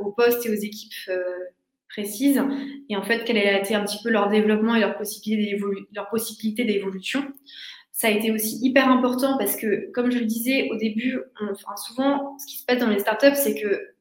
[0.00, 1.10] aux postes et aux équipes
[1.88, 2.42] précises.
[2.88, 7.22] Et en fait, quel a été un petit peu leur développement et leur possibilité d'évolution.
[7.92, 11.52] Ça a été aussi hyper important parce que, comme je le disais au début, on,
[11.52, 13.91] enfin, souvent, ce qui se passe dans les startups, c'est que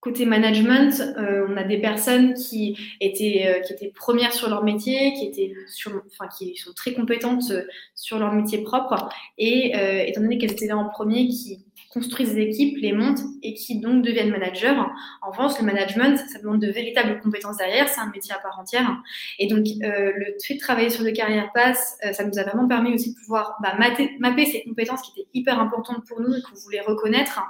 [0.00, 4.64] Côté management, euh, on a des personnes qui étaient, euh, qui étaient premières sur leur
[4.64, 9.10] métier, qui, étaient sur, enfin, qui sont très compétentes euh, sur leur métier propre.
[9.36, 9.74] Et
[10.08, 13.80] étant donné qu'elles étaient là en premier, qui, construisent des équipes, les montent et qui
[13.80, 14.80] donc deviennent managers.
[15.22, 18.58] En France, le management, ça demande de véritables compétences derrière, c'est un métier à part
[18.58, 19.02] entière.
[19.38, 22.42] Et donc, euh, le fait de travailler sur le carrière pass, euh, ça nous a
[22.42, 26.34] vraiment permis aussi de pouvoir bah, mapper ces compétences qui étaient hyper importantes pour nous
[26.34, 27.40] et qu'on voulait reconnaître.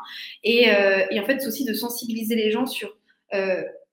[0.44, 2.96] Et, euh, et en fait, c'est aussi de sensibiliser les gens sur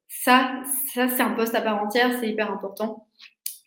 [0.10, 3.07] ça, ça c'est un poste à part entière, c'est hyper important.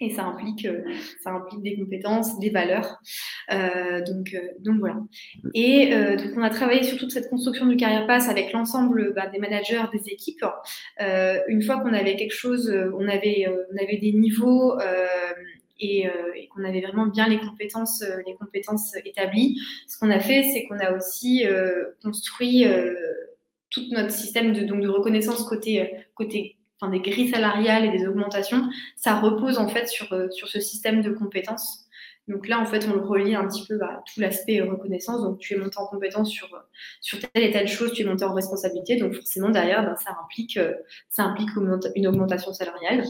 [0.02, 0.82] Et ça implique, euh,
[1.22, 2.98] ça implique des compétences, des valeurs.
[3.52, 4.96] Euh, donc, euh, donc voilà.
[5.52, 9.12] Et euh, donc on a travaillé sur toute cette construction du carrière pass avec l'ensemble
[9.12, 10.46] bah, des managers, des équipes.
[11.02, 14.78] Euh, une fois qu'on avait quelque chose, on avait, on avait des niveaux
[15.80, 19.60] et, et qu'on avait vraiment bien les compétences, les compétences établies.
[19.86, 21.44] Ce qu'on a fait, c'est qu'on a aussi
[22.02, 22.64] construit
[23.70, 28.06] tout notre système de, donc de reconnaissance côté, côté enfin, des grilles salariales et des
[28.06, 31.86] augmentations, ça repose en fait sur, euh, sur ce système de compétences.
[32.28, 34.70] Donc là, en fait, on le relie un petit peu à bah, tout l'aspect euh,
[34.70, 35.22] reconnaissance.
[35.22, 36.60] Donc, tu es monté en compétence sur, euh,
[37.00, 38.96] sur telle et telle chose, tu es monté en responsabilité.
[38.96, 40.58] Donc, forcément, derrière, ben, ça, implique,
[41.08, 41.50] ça implique
[41.96, 43.04] une augmentation salariale.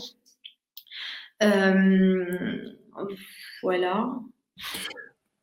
[1.43, 2.75] Euh,
[3.63, 4.11] voilà.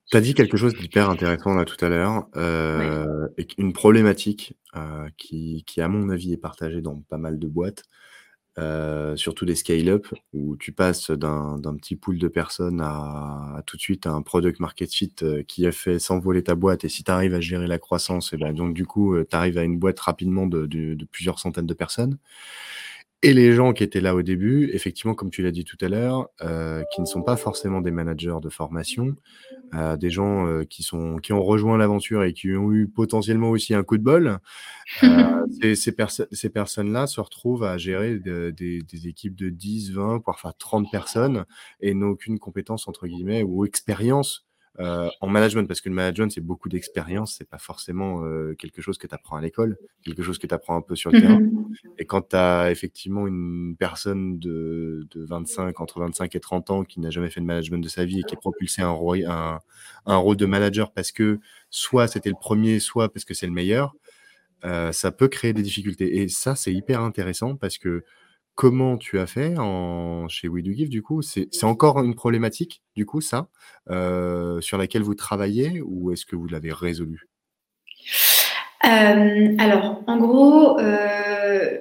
[0.09, 4.55] Tu as dit quelque chose d'hyper intéressant là tout à l'heure, euh, et une problématique
[4.75, 7.83] euh, qui, qui, à mon avis, est partagée dans pas mal de boîtes,
[8.59, 13.81] euh, surtout des scale-up, où tu passes d'un petit pool de personnes à, tout de
[13.81, 16.83] suite un product market fit euh, qui a fait s'envoler ta boîte.
[16.83, 19.35] Et si tu arrives à gérer la croissance, et ben, donc du coup, euh, tu
[19.35, 22.17] arrives à une boîte rapidement de, de, de, plusieurs centaines de personnes.
[23.23, 25.89] Et les gens qui étaient là au début, effectivement, comme tu l'as dit tout à
[25.89, 29.15] l'heure, euh, qui ne sont pas forcément des managers de formation,
[29.73, 33.49] euh, des gens euh, qui, sont, qui ont rejoint l'aventure et qui ont eu potentiellement
[33.49, 34.37] aussi un coup de bol,
[35.03, 39.49] euh, ces, ces, perso ces personnes-là se retrouvent à gérer de, des, des, équipes de
[39.49, 41.45] 10, 20, parfois 30 personnes
[41.81, 44.46] et n'ont aucune compétence, entre guillemets, ou expérience
[44.79, 48.81] euh, en management, parce que le management, c'est beaucoup d'expérience, c'est pas forcément euh, quelque
[48.81, 51.19] chose que tu apprends à l'école, quelque chose que tu apprends un peu sur le
[51.19, 51.39] terrain.
[51.39, 51.89] Mm-hmm.
[51.97, 56.83] Et quand tu as effectivement une personne de, de 25, entre 25 et 30 ans
[56.83, 59.25] qui n'a jamais fait de management de sa vie et qui est propulsé un, rôle,
[59.25, 59.59] un,
[60.05, 63.53] un rôle de manager parce que soit c'était le premier, soit parce que c'est le
[63.53, 63.95] meilleur,
[64.65, 66.17] euh, ça peut créer des difficultés.
[66.17, 68.03] Et ça, c'est hyper intéressant parce que
[68.57, 71.21] comment tu as fait en, chez We Do Give, du coup?
[71.21, 73.49] C'est encore une problématique, du coup, ça,
[73.89, 77.29] euh, sur laquelle vous travaillez ou est-ce que vous l'avez résolu
[78.83, 81.77] euh, Alors, en gros, euh,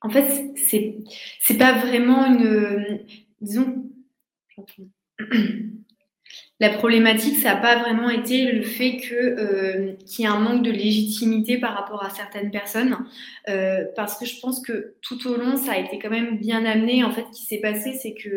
[0.00, 3.04] en fait, c'est pas vraiment une.
[3.42, 3.84] Disons.
[6.58, 10.62] La problématique, ça n'a pas vraiment été le fait euh, qu'il y ait un manque
[10.62, 12.96] de légitimité par rapport à certaines personnes,
[13.50, 16.64] euh, parce que je pense que tout au long, ça a été quand même bien
[16.64, 17.04] amené.
[17.04, 18.30] En fait, ce qui s'est passé, c'est que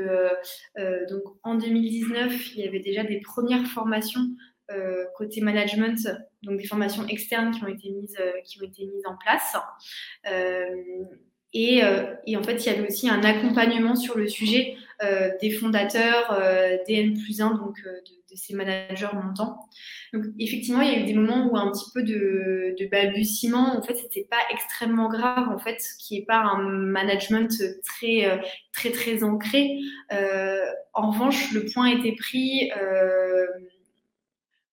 [0.78, 4.28] euh, donc en 2019, il y avait déjà des premières formations
[5.16, 6.08] côté management,
[6.44, 9.58] donc des formations externes qui ont été mises qui ont été mises en place.
[11.54, 11.82] Et,
[12.28, 16.34] et, en fait, il y avait aussi un accompagnement sur le sujet euh, des fondateurs,
[16.34, 19.58] euh, des N plus 1, donc euh, de, de, ces managers montants.
[20.12, 23.78] Donc effectivement, il y a eu des moments où un petit peu de, de balbutiement,
[23.78, 27.50] en fait, c'était pas extrêmement grave, en fait, qui est pas un management
[27.86, 28.42] très
[28.74, 29.80] très très ancré.
[30.12, 32.70] en revanche, le point était pris.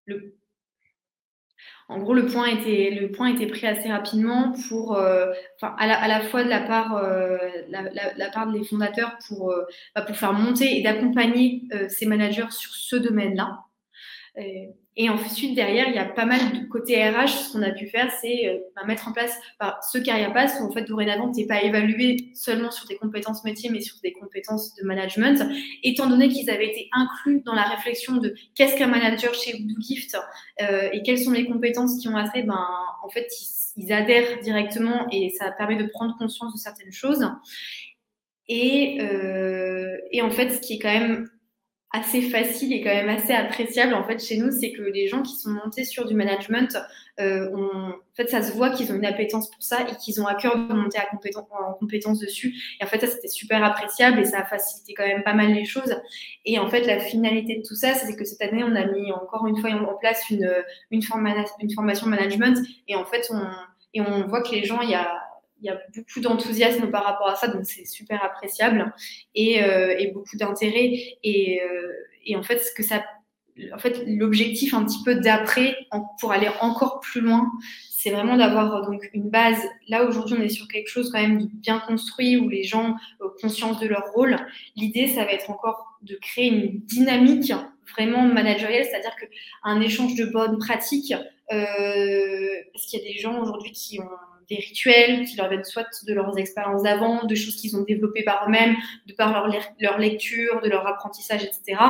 [0.07, 0.36] le
[1.89, 6.21] en gros, le point était, le point était pris assez rapidement pour, euh, à, la,
[6.21, 10.17] fois de la part, euh, la, la, la, part des fondateurs pour, euh, bah, pour
[10.17, 13.61] faire monter et d'accompagner ces managers sur ce domaine-là.
[14.99, 17.29] Et ensuite, derrière, il y a pas mal de côté RH.
[17.29, 20.57] Ce qu'on a pu faire, c'est euh, bah, mettre en place bah, ce carrière pass
[20.59, 24.01] où, en fait, dorénavant, tu n'es pas évalué seulement sur tes compétences métiers, mais sur
[24.01, 25.47] tes compétences de management.
[25.83, 30.17] Étant donné qu'ils avaient été inclus dans la réflexion de qu'est-ce qu'un manager chez Gift
[30.63, 32.67] euh, et quelles sont les compétences qui ont attrait, ben,
[33.05, 33.27] en fait,
[33.77, 37.29] ils, ils, adhèrent directement et ça permet de prendre conscience de certaines choses.
[38.49, 41.29] Et, euh, et en fait, ce qui est quand même
[41.93, 45.23] assez facile et quand même assez appréciable en fait chez nous, c'est que les gens
[45.23, 46.77] qui sont montés sur du management,
[47.19, 50.21] euh, ont, en fait, ça se voit qu'ils ont une appétence pour ça et qu'ils
[50.21, 52.55] ont à cœur de monter à compétence, en compétence dessus.
[52.81, 55.53] Et en fait, ça c'était super appréciable et ça a facilité quand même pas mal
[55.53, 55.97] les choses.
[56.45, 59.13] Et en fait, la finalité de tout ça, c'est que cette année, on a mis
[59.13, 60.51] encore une fois en place une,
[60.91, 61.01] une,
[61.61, 63.43] une formation management et en fait, on,
[63.95, 65.11] et on voit que les gens, il y a
[65.61, 68.93] il y a beaucoup d'enthousiasme par rapport à ça, donc c'est super appréciable
[69.35, 70.93] et, euh, et beaucoup d'intérêt.
[71.23, 71.93] Et, euh,
[72.25, 73.05] et, en fait, ce que ça,
[73.73, 75.77] en fait, l'objectif un petit peu d'après,
[76.21, 77.51] pour aller encore plus loin,
[77.91, 79.61] c'est vraiment d'avoir donc une base.
[79.89, 83.31] Là aujourd'hui, on est sur quelque chose quand même bien construit où les gens ont
[83.41, 84.37] conscience de leur rôle.
[84.77, 87.53] L'idée, ça va être encore de créer une dynamique
[87.93, 91.15] vraiment managériale, c'est-à-dire qu'un échange de bonnes pratiques,
[91.53, 94.09] euh, parce qu'il y a des gens aujourd'hui qui ont
[94.49, 98.23] des rituels qui leur viennent soit de leurs expériences d'avant, de choses qu'ils ont développées
[98.23, 99.49] par eux-mêmes, de par leur,
[99.81, 101.81] leur, lecture, de leur apprentissage, etc.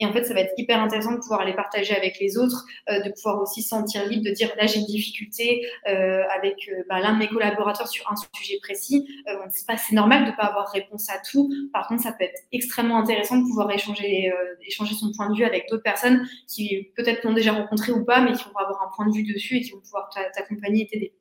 [0.00, 2.64] Et en fait, ça va être hyper intéressant de pouvoir les partager avec les autres,
[2.90, 6.68] euh, de pouvoir aussi se sentir libre de dire là j'ai une difficulté euh, avec
[6.68, 9.06] euh, bah, l'un de mes collaborateurs sur un sujet précis.
[9.28, 11.50] Euh, c'est pas c'est normal de pas avoir réponse à tout.
[11.72, 15.36] Par contre, ça peut être extrêmement intéressant de pouvoir échanger euh, échanger son point de
[15.36, 18.82] vue avec d'autres personnes qui peut-être l'ont déjà rencontré ou pas, mais qui vont avoir
[18.82, 21.12] un point de vue dessus et qui vont pouvoir t'accompagner et t'aider.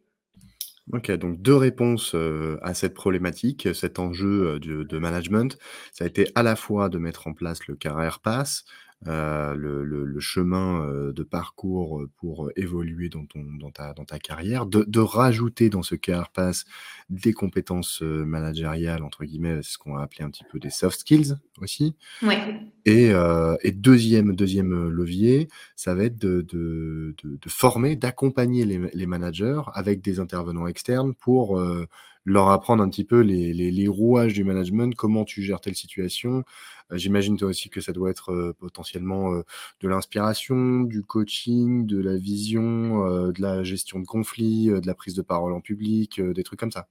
[0.94, 5.58] Ok, donc deux réponses euh, à cette problématique, cet enjeu euh, de, de management.
[5.92, 8.64] Ça a été à la fois de mettre en place le carrière pass,
[9.06, 13.94] euh, le, le, le, chemin euh, de parcours euh, pour évoluer dans, ton, dans, ta,
[13.94, 16.66] dans ta carrière, de, de rajouter dans ce carrière pass
[17.10, 21.36] des compétences managériales, entre guillemets, ce qu'on va appeler un petit peu des soft skills
[21.62, 21.96] aussi.
[22.24, 22.40] Ouais.
[22.86, 28.66] Et, euh, et, deuxième, deuxième levier, ça va être de, de, de, de former, d'accompagner
[28.66, 31.86] les, les, managers avec des intervenants externes pour euh,
[32.24, 35.76] leur apprendre un petit peu les, les, les, rouages du management, comment tu gères telle
[35.76, 36.44] situation.
[36.92, 39.44] Euh, J'imagine toi aussi que ça doit être euh, potentiellement euh,
[39.82, 45.14] de l'inspiration, du coaching, de la vision, de la gestion de conflits, de la prise
[45.16, 46.88] de parole en public, des trucs comme ça.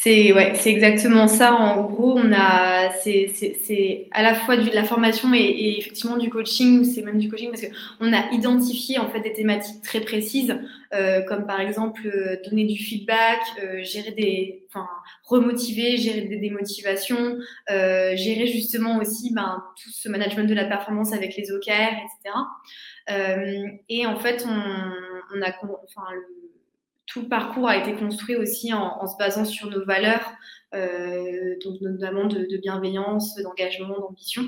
[0.00, 1.54] C'est ouais, exactement ça.
[1.54, 6.84] En gros, on a c'est à la fois de la formation et, effectivement du coaching.
[6.84, 10.56] C'est même du coaching parce que on a identifié en fait des thématiques très précises,
[10.94, 14.88] euh, comme par exemple euh, donner du feedback, euh, gérer des, enfin
[15.24, 17.36] remotiver, gérer des démotivations,
[17.70, 22.36] euh, gérer justement aussi ben, tout ce management de la performance avec les OKR, etc.
[23.88, 26.37] Et en fait, on, on a enfin le,
[27.18, 30.32] tout parcours a été construit aussi en, se basant sur nos valeurs,
[30.74, 34.44] euh, donc notamment de, bienveillance, d'engagement, d'ambition.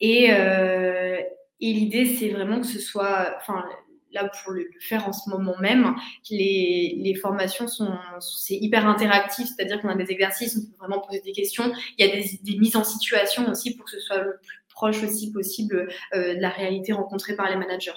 [0.00, 1.16] Et, euh,
[1.60, 3.64] et l'idée, c'est vraiment que ce soit, enfin,
[4.12, 5.94] là pour le, faire en ce moment même,
[6.30, 11.20] les, formations sont, c'est hyper interactif, c'est-à-dire qu'on a des exercices, on peut vraiment poser
[11.20, 11.72] des questions.
[11.96, 14.58] Il y a des, des mises en situation aussi pour que ce soit le plus
[14.70, 17.90] proche aussi possible euh, de la réalité rencontrée par les managers.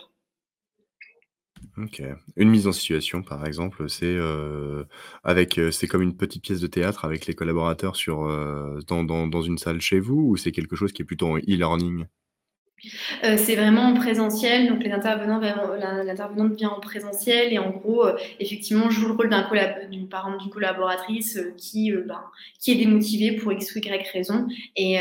[2.35, 4.85] Une mise en situation, par exemple, c'est, heu,
[5.23, 9.03] avec, heu, c'est comme une petite pièce de théâtre avec les collaborateurs sur, heu, dans
[9.03, 12.05] dans dans une salle chez vous ou c'est quelque chose qui est plutôt en e-learning?
[13.37, 15.43] C'est vraiment en présentiel, donc l'intervenante
[16.55, 18.05] vient en présentiel et en gros,
[18.39, 19.47] effectivement, joue le rôle d'un
[19.89, 22.21] d'une par exemple d'une collaboratrice, qui, ben,
[22.59, 24.99] qui est démotivée pour X ou Y raison et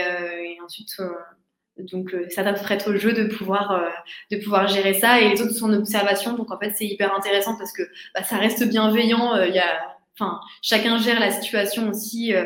[0.64, 0.90] ensuite,
[1.84, 3.88] donc euh, ça t'apprête au jeu de pouvoir euh,
[4.30, 7.14] de pouvoir gérer ça et les autres sont en observation donc en fait c'est hyper
[7.14, 7.82] intéressant parce que
[8.14, 12.44] bah, ça reste bienveillant a enfin chacun gère la situation aussi euh,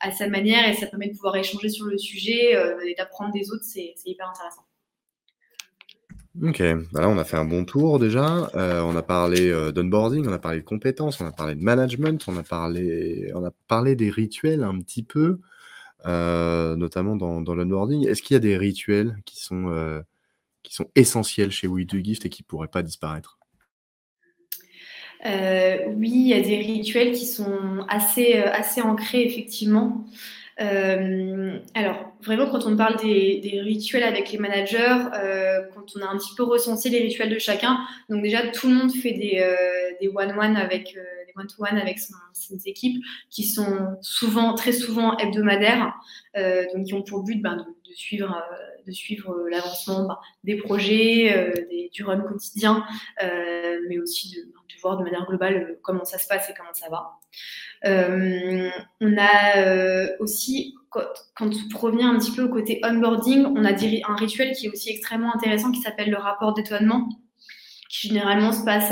[0.00, 2.52] à, sa manière et ça permet de pouvoir échanger sur le sujet
[2.86, 4.64] et d'apprendre des autres c'est hyper intéressant
[6.42, 6.60] Ok,
[6.92, 8.50] bah là on a fait un bon tour déjà.
[8.56, 11.62] Euh, on a parlé euh, d'onboarding, on a parlé de compétences, on a parlé de
[11.62, 15.38] management, on a parlé, on a parlé des rituels un petit peu.
[16.06, 18.06] Euh, notamment dans, dans l'onboarding.
[18.06, 20.02] Est-ce qu'il y a des rituels qui sont, euh,
[20.62, 23.38] qui sont essentiels chez We Do Gift et qui ne pourraient pas disparaître?
[25.24, 30.04] Euh, Oui, il y a des rituels qui sont assez, assez ancrés, effectivement.
[30.58, 35.06] Alors, vraiment, quand on parle des, des rituels avec les managers,
[35.74, 37.78] quand on a un petit peu recensé les rituels de chacun,
[38.10, 39.42] donc déjà, tout le monde fait des,
[40.02, 40.98] des one-one avec
[41.36, 45.94] one-to-one avec ses équipes qui sont souvent, très souvent hebdomadaires,
[46.34, 48.42] donc qui ont pour but ben, de, suivre,
[48.86, 51.52] de suivre l'avancement ben, des projets,
[51.92, 52.84] du run quotidien,
[53.88, 56.88] mais aussi de, de, voir de manière globale comment ça se passe et comment ça
[56.90, 57.18] va.
[59.00, 60.74] on a aussi
[61.34, 64.70] quand, on revient un petit peu au côté onboarding, on a un rituel qui est
[64.70, 67.08] aussi extrêmement intéressant qui s'appelle le rapport d'étonnement,
[67.88, 68.90] qui généralement se passe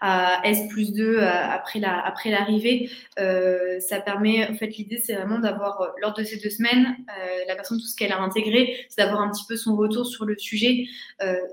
[0.00, 2.90] à, S plus 2 après, la, après l'arrivée.
[3.18, 6.96] Euh, ça permet, en fait, l'idée, c'est vraiment d'avoir, euh, lors de ces deux semaines,
[7.08, 10.06] euh, la personne, tout ce qu'elle a intégré, c'est d'avoir un petit peu son retour
[10.06, 10.86] sur le sujet.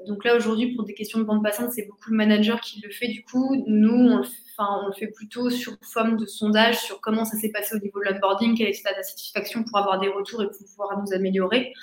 [0.08, 2.90] donc là, aujourd'hui, pour des questions de bande passante, c'est beaucoup le manager qui le
[2.90, 3.08] fait.
[3.08, 6.80] Du coup, nous, on le fait Enfin, on le fait plutôt sur forme de sondage
[6.80, 10.00] sur comment ça s'est passé au niveau de l'onboarding, quel est de satisfaction pour avoir
[10.00, 11.74] des retours et pour pouvoir nous améliorer.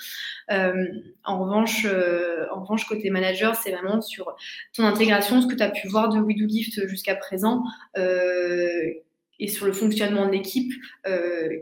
[0.51, 0.85] Euh,
[1.23, 4.35] en, revanche, euh, en revanche, côté manager, c'est vraiment sur
[4.73, 7.63] ton intégration, ce que tu as pu voir de We Do Gift jusqu'à présent.
[7.97, 8.91] Euh,
[9.39, 10.71] et sur le fonctionnement de l'équipe,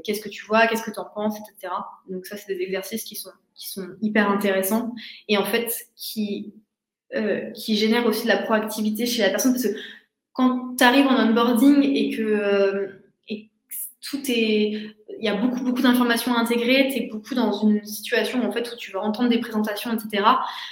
[0.03, 1.73] qu'est-ce que tu vois, qu'est-ce que tu en penses, etc.
[2.07, 4.93] Donc ça, c'est des exercices qui sont, qui sont hyper intéressants
[5.27, 6.53] et en fait qui,
[7.55, 9.75] qui génèrent aussi de la proactivité chez la personne parce que
[10.33, 12.87] quand tu arrives en onboarding et que, euh,
[13.27, 13.49] et
[14.01, 14.95] tout est.
[15.19, 18.51] Il y a beaucoup, beaucoup d'informations à intégrer, tu es beaucoup dans une situation en
[18.51, 20.23] fait, où tu vas entendre des présentations, etc.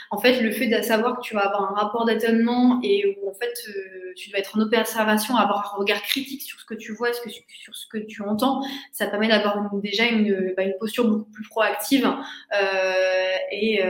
[0.09, 3.29] En fait, le fait de savoir que tu vas avoir un rapport d'étonnement et où
[3.29, 6.73] en fait, euh, tu dois être en observation, avoir un regard critique sur ce que
[6.73, 10.75] tu vois, que, sur ce que tu entends, ça permet d'avoir déjà une, bah, une,
[10.79, 12.11] posture beaucoup plus proactive.
[12.59, 13.81] Euh, et,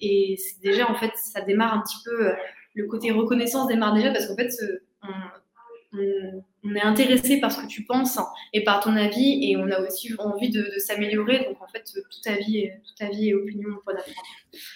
[0.00, 2.32] et déjà, en fait, ça démarre un petit peu,
[2.74, 4.82] le côté reconnaissance démarre déjà parce qu'en fait, ce,
[5.92, 8.18] on, est intéressé par ce que tu penses
[8.52, 11.44] et par ton avis et on a aussi envie de, s'améliorer.
[11.44, 13.98] Donc en fait, toute ta vie, toute ta vie et opinion, on peut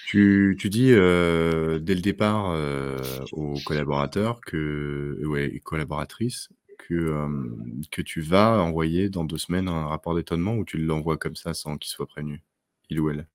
[0.07, 2.99] Tu, tu dis euh, dès le départ euh,
[3.33, 6.49] aux collaborateurs que, ouais, collaboratrices
[6.79, 7.29] que, euh,
[7.91, 11.55] que tu vas envoyer dans deux semaines un rapport d'étonnement ou tu l'envoies comme ça
[11.55, 12.43] sans qu'il soit prévenu,
[12.91, 13.27] il ou elle?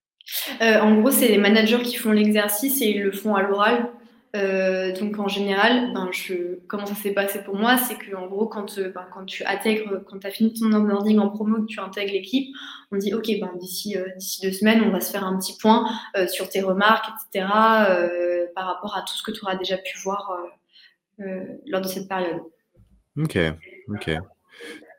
[0.62, 3.90] En gros, c'est les managers qui font l'exercice et ils le font à l'oral.
[4.36, 8.28] Euh, donc en général, ben, je, comment ça s'est passé pour moi, c'est que en
[8.28, 11.62] gros, quand, euh, ben, quand tu intègres, quand tu as fini ton onboarding en promo,
[11.62, 12.56] que tu intègres l'équipe,
[12.92, 14.06] on dit ok, ben, d'ici euh,
[14.44, 15.90] deux semaines, on va se faire un petit point
[16.28, 17.48] sur tes remarques, etc.
[18.54, 20.38] par rapport à tout ce que tu auras déjà pu voir
[21.18, 22.42] lors de cette période.
[23.18, 23.38] Ok,
[23.88, 24.12] ok.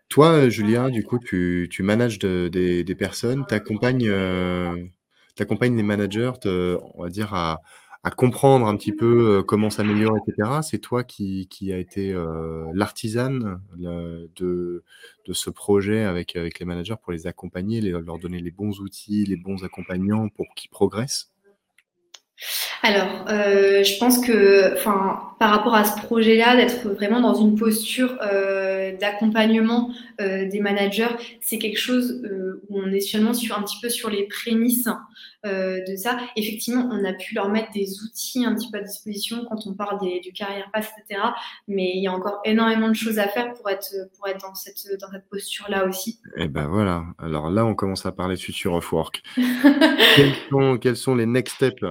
[0.09, 4.07] Toi, Julia, du coup, tu, tu manages des, des, personnes, tu accompagnes
[5.77, 7.61] les managers, on va dire, à,
[8.03, 10.61] à comprendre un petit peu euh, comment s'améliorer, etc.
[10.63, 14.85] C'est toi qui, qui a été euh, l'artisane de,
[15.27, 19.25] de ce projet avec, avec les managers pour les accompagner, leur donner les bons outils,
[19.27, 21.30] les bons accompagnants pour qu'ils progressent
[22.83, 27.55] alors, euh, je pense que, enfin, par rapport à ce projet-là, d'être vraiment dans une
[27.55, 32.23] posture euh, d'accompagnement euh, des managers, c'est quelque chose
[32.69, 34.89] où on est seulement sur un petit peu sur les prémices
[35.45, 36.19] de ça.
[36.37, 39.75] Effectivement, on a pu leur mettre des outils un petit peu à disposition quand on
[39.75, 41.23] parle des, du carrière pass, etc.
[41.69, 44.55] Mais il y a encore énormément de choses à faire pour être pour être dans
[44.55, 46.21] cette dans cette posture-là aussi.
[46.37, 47.05] Et eh ben voilà.
[47.19, 49.23] Alors là, on commence à parler de future of work.
[50.17, 51.83] quels, sont, quels sont les next steps?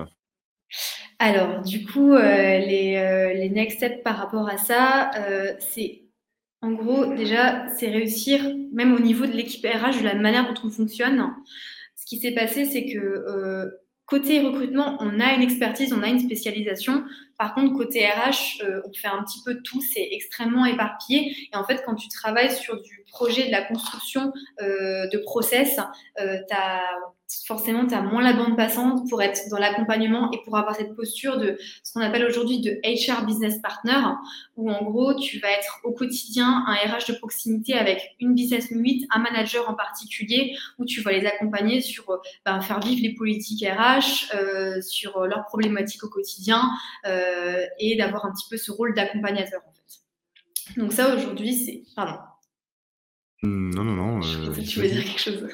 [1.20, 6.04] Alors, du coup, euh, les, euh, les, next steps par rapport à ça, euh, c'est
[6.62, 8.42] en gros, déjà, c'est réussir,
[8.74, 11.34] même au niveau de l'équipe RH, de la manière dont on fonctionne.
[11.96, 13.70] Ce qui s'est passé, c'est que
[14.06, 17.06] côté recrutement, on a une expertise, on a une spécialisation.
[17.38, 21.34] Par contre, côté RH, on fait un petit peu tout, c'est extrêmement éparpillé.
[21.54, 25.80] Et en fait, quand tu travailles sur du projet de la construction de process,
[26.18, 26.82] tu as
[27.46, 30.96] forcément, tu as moins la bande passante pour être dans l'accompagnement et pour avoir cette
[30.96, 34.02] posture de ce qu'on appelle aujourd'hui de HR business partner,
[34.56, 38.72] où en gros, tu vas être au quotidien un RH de proximité avec une business
[38.72, 42.06] unit, un manager en particulier, où tu vas les accompagner sur
[42.46, 46.70] ben, faire vivre les politiques RH, euh, sur leurs problématiques au quotidien
[47.06, 50.80] euh, et d'avoir un petit peu ce rôle d'accompagnateur en fait.
[50.80, 51.84] Donc ça, aujourd'hui, c'est...
[51.96, 52.20] Pardon.
[53.42, 54.20] Mmh, non, non, non.
[54.20, 55.48] Euh, tu veux dire quelque chose.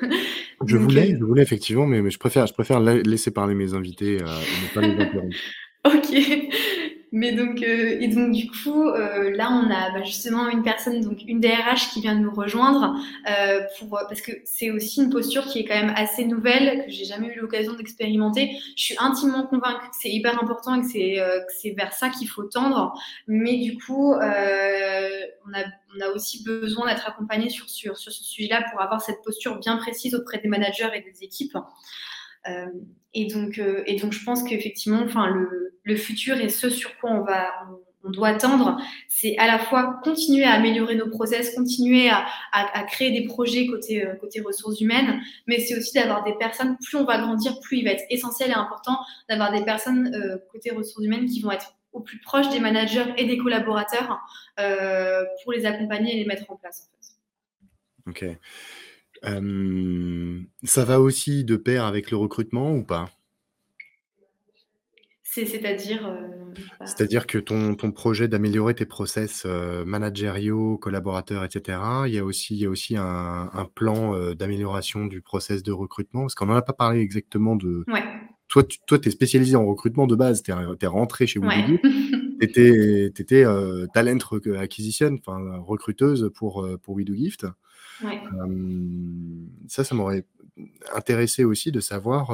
[0.66, 3.74] Je voulais, euh, je voulais effectivement, mais, mais je préfère, je préfère laisser parler mes
[3.74, 5.36] invités euh, et ne pas les interrompre.
[5.86, 6.50] ok.
[7.16, 11.00] Mais donc, euh, et donc du coup, euh, là, on a bah, justement une personne,
[11.00, 12.94] donc une DRH qui vient de nous rejoindre,
[13.30, 16.92] euh, pour, parce que c'est aussi une posture qui est quand même assez nouvelle, que
[16.92, 18.58] j'ai jamais eu l'occasion d'expérimenter.
[18.76, 22.44] Je suis intimement convaincue que c'est hyper important et que c'est vers ça qu'il faut
[22.44, 22.94] tendre.
[23.30, 25.64] Mais du coup, on a,
[25.96, 29.58] on, a, aussi besoin d'être accompagné sur, sur, sur ce sujet-là pour avoir cette posture
[29.60, 31.58] bien précise auprès des managers et des équipes.
[32.48, 32.68] Euh,
[33.14, 36.96] et, donc, euh, et donc, je pense qu'effectivement, enfin, le, le, futur et ce sur
[36.98, 37.50] quoi on va,
[38.04, 38.78] on doit tendre,
[39.08, 43.66] c'est à la fois continuer à améliorer nos process, continuer à, à, créer des projets
[43.66, 47.60] côté, euh, côté ressources humaines, mais c'est aussi d'avoir des personnes, plus on va grandir,
[47.62, 51.52] plus il va être essentiel et important d'avoir des personnes côté ressources humaines qui vont
[51.52, 54.20] être au plus proche des managers et des collaborateurs
[54.60, 56.90] euh, pour les accompagner et les mettre en place.
[58.06, 58.28] En fait.
[58.28, 58.38] Ok.
[60.64, 63.10] ça va aussi de pair avec le recrutement ou pas?
[65.44, 66.54] C'est-à-dire euh,
[66.86, 72.24] C'est-à-dire que ton, ton projet d'améliorer tes process euh, managériaux, collaborateurs, etc., il y a
[72.24, 76.36] aussi, il y a aussi un, un plan euh, d'amélioration du process de recrutement, parce
[76.36, 77.84] qu'on n'en a pas parlé exactement de...
[77.88, 78.04] Ouais.
[78.56, 81.78] Toi, tu toi, es spécialisé en recrutement de base, tu es, rentré chez Woody
[82.40, 83.46] tu étais,
[83.94, 84.18] talent
[84.58, 87.46] acquisition, enfin recruteuse pour, pour We Gift.
[88.02, 88.22] Ouais.
[89.68, 90.26] ça, ça m'aurait
[90.94, 92.32] intéressé aussi de savoir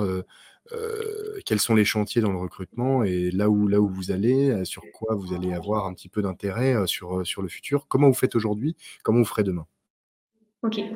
[0.74, 4.52] euh, quels sont les chantiers dans le recrutement et là où, là où vous allez,
[4.52, 7.88] euh, sur quoi vous allez avoir un petit peu d'intérêt euh, sur, sur le futur.
[7.88, 8.76] Comment vous faites aujourd'hui?
[9.04, 9.66] Comment vous ferez demain?
[10.64, 10.78] Ok.
[10.78, 10.92] donc,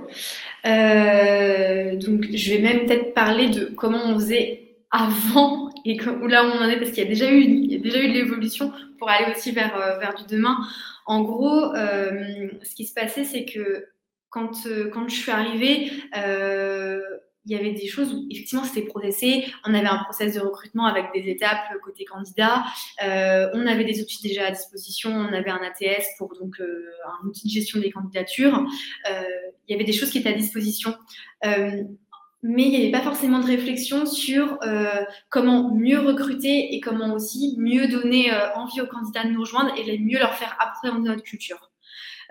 [0.64, 4.65] je vais même peut-être parler de comment on faisait
[4.96, 7.72] avant et où là où on en est, parce qu'il y a déjà eu, il
[7.72, 10.58] y a déjà eu de l'évolution pour aller aussi vers, vers du demain.
[11.06, 13.86] En gros, ce qui se passait, c'est que
[14.30, 15.92] quand, quand je suis arrivée,
[17.46, 19.46] il y avait des choses où effectivement c'était processé.
[19.66, 22.64] On avait un process de recrutement avec des étapes côté candidat.
[23.04, 25.12] Euh, on avait des outils déjà à disposition.
[25.12, 26.86] On avait un ATS pour donc euh,
[27.24, 28.66] un outil de gestion des candidatures.
[29.10, 29.24] Euh,
[29.68, 30.96] il y avait des choses qui étaient à disposition.
[32.48, 34.60] Mais il n'y avait pas forcément de réflexion sur
[35.30, 40.00] comment mieux recruter et comment aussi mieux donner envie aux candidats de nous rejoindre et
[40.00, 41.72] mieux leur faire appréhender notre culture.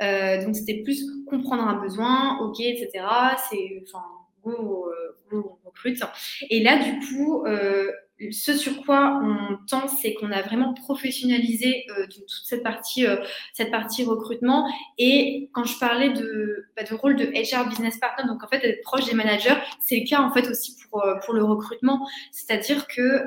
[0.00, 3.04] donc c'était plus comprendre un besoin, ok, etc.
[3.50, 4.04] C'est, enfin,
[4.44, 6.02] on recrute.
[6.50, 7.90] Et là, du coup, euh,
[8.32, 13.16] ce sur quoi on tend, c'est qu'on a vraiment professionnalisé euh, toute cette partie, euh,
[13.52, 14.68] cette partie recrutement.
[14.98, 18.82] Et quand je parlais de, bah, rôle de HR business partner, donc en fait d'être
[18.82, 22.06] proche des managers, c'est le cas en fait aussi pour, pour le recrutement.
[22.30, 23.26] C'est-à-dire que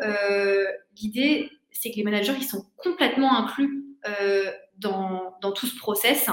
[1.02, 3.84] l'idée, c'est que les managers, ils sont complètement inclus
[4.78, 6.30] dans, dans, tout ce process.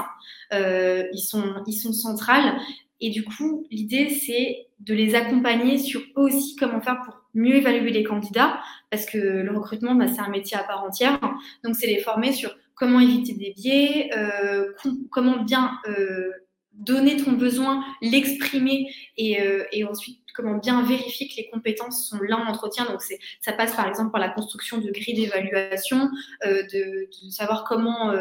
[0.51, 2.57] ils sont, ils sont centrales.
[3.01, 7.55] Et du coup, l'idée, c'est de les accompagner sur eux aussi comment faire pour mieux
[7.55, 11.19] évaluer les candidats, parce que le recrutement, bah, c'est un métier à part entière.
[11.63, 14.71] Donc, c'est les former sur comment éviter des biais, euh,
[15.11, 16.31] comment bien euh,
[16.73, 22.19] donner ton besoin, l'exprimer et, euh, et, ensuite comment bien vérifier que les compétences sont
[22.21, 22.85] là en entretien.
[22.85, 23.01] Donc,
[23.39, 26.09] ça passe par exemple par la construction de grilles d'évaluation,
[26.43, 28.13] de, de, savoir comment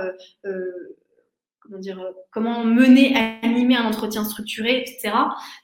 [1.65, 5.15] comment dire, euh, comment mener, animer un entretien structuré, etc.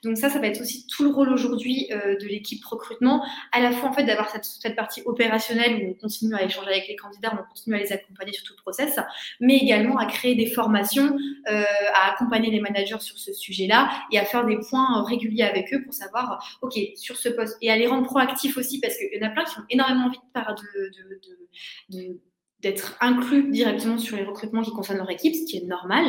[0.03, 3.59] Donc ça, ça va être aussi tout le rôle aujourd'hui euh, de l'équipe recrutement, à
[3.59, 6.95] la fois en fait d'avoir cette, partie opérationnelle où on continue à échanger avec les
[6.95, 8.99] candidats, on continue à les accompagner sur tout le process,
[9.39, 11.17] mais également à créer des formations,
[11.49, 15.73] euh, à accompagner les managers sur ce sujet-là et à faire des points réguliers avec
[15.73, 19.09] eux pour savoir, ok, sur ce poste et à les rendre proactifs aussi parce qu'il
[19.13, 22.19] y en a plein qui ont énormément envie de, de, de, de
[22.61, 26.03] d'être inclus directement sur les recrutements qui concernent leur équipe, ce qui est normal.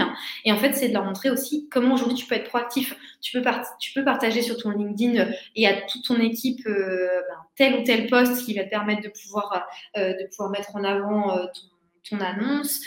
[0.44, 2.96] Et en fait, c'est de leur montrer aussi comment aujourd'hui tu peux être proactif.
[3.20, 7.84] Tu peux, partager sur ton LinkedIn et à toute ton équipe euh, ben, tel ou
[7.84, 11.44] tel poste qui va te permettre de pouvoir, euh, de pouvoir mettre en avant euh,
[12.08, 12.80] ton, annonce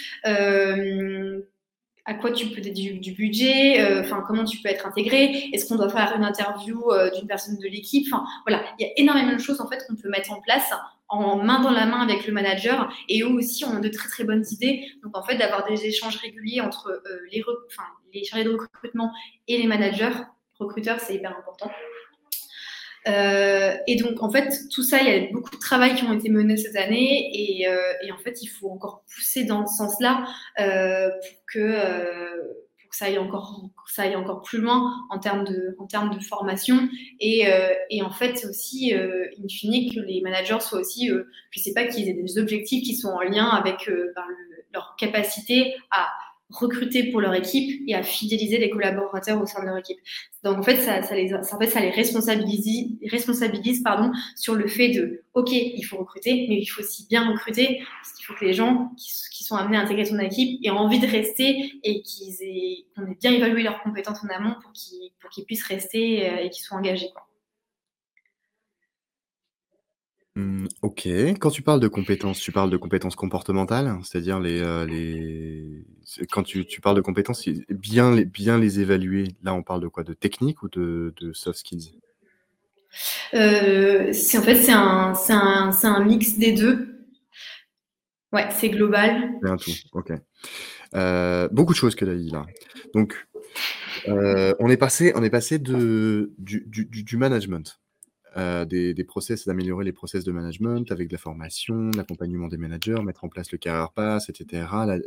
[2.07, 5.89] à quoi tu peux dédier du budget, comment tu peux être intégré, est-ce qu'on doit
[5.89, 6.83] faire une interview
[7.17, 9.95] d'une personne de l'équipe, enfin voilà, il y a énormément de choses en fait qu'on
[9.95, 10.71] peut mettre en place
[11.07, 14.23] en main dans la main avec le manager et eux aussi ont de très très
[14.23, 14.85] bonnes idées.
[15.03, 17.83] Donc en fait d'avoir des échanges réguliers entre euh, les, enfin,
[18.23, 19.11] chargés de recrutement
[19.47, 20.13] et les managers,
[20.59, 21.71] recruteurs, c'est hyper important.
[23.07, 26.13] Euh, et donc en fait tout ça, il y a beaucoup de travail qui ont
[26.13, 29.77] été menés cette année et, euh, et en fait il faut encore pousser dans ce
[29.77, 30.25] sens-là
[30.57, 32.64] pour que
[32.95, 36.87] ça aille encore, ça aille encore plus loin en termes de, en termes de formation.
[37.19, 41.25] Et, euh, et en fait, c'est aussi, euh, in que les managers soient aussi, euh,
[41.51, 44.23] je sais pas, qu'ils aient des objectifs qui sont en lien avec euh, ben,
[44.73, 46.07] leur capacité à
[46.49, 49.99] recruter pour leur équipe et à fidéliser les collaborateurs au sein de leur équipe.
[50.45, 54.67] Donc en fait, ça, ça les, en fait, ça les responsabilise, responsabilise pardon, sur le
[54.67, 58.33] fait de, ok, il faut recruter, mais il faut aussi bien recruter, parce qu'il faut
[58.33, 62.01] que les gens qui, sont amenés à intégrer ton équipe aient envie de rester et
[62.01, 66.37] qu'ils aient, qu'on ait bien évalué leurs compétences en amont pour qu'ils, puissent rester euh,
[66.37, 67.11] et qu'ils soient engagés.
[70.33, 71.05] Mmh, OK.
[71.05, 73.99] Quand tu parles de compétences, tu parles de compétences comportementales?
[74.03, 75.83] C'est-à-dire les, euh,
[76.31, 80.03] quand tu parles de compétences, bien les évaluer, là, on parle de quoi?
[80.03, 81.91] De technique ou de soft skills?
[83.33, 87.07] Euh, c'est en fait, c'est un un un mix des deux.
[88.31, 89.39] Ouais, c'est global.
[89.41, 90.13] C'est tout, ok.
[90.95, 92.45] Euh, beaucoup de choses que as dit là.
[92.93, 93.27] Donc,
[94.07, 97.79] euh, on est passé, on est passé de, du, du, du management,
[98.35, 103.01] des, des, process, d'améliorer les process de management avec de la formation, l'accompagnement des managers,
[103.03, 104.67] mettre en place le career pass, etc.
[104.85, 104.97] La,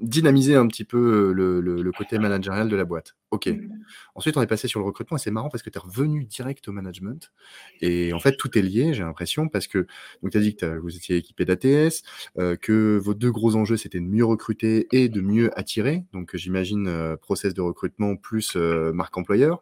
[0.00, 3.14] dynamiser un petit peu le, le, le, côté managérial de la boîte.
[3.30, 3.46] OK.
[3.46, 3.68] Mmh.
[4.14, 6.24] Ensuite, on est passé sur le recrutement et c'est marrant parce que tu es revenu
[6.24, 7.32] direct au management.
[7.80, 9.86] Et en fait, tout est lié, j'ai l'impression, parce que
[10.30, 12.02] tu as dit que vous étiez équipé d'ATS,
[12.38, 16.04] euh, que vos deux gros enjeux, c'était de mieux recruter et de mieux attirer.
[16.12, 19.60] Donc, j'imagine, euh, process de recrutement plus euh, marque employeur.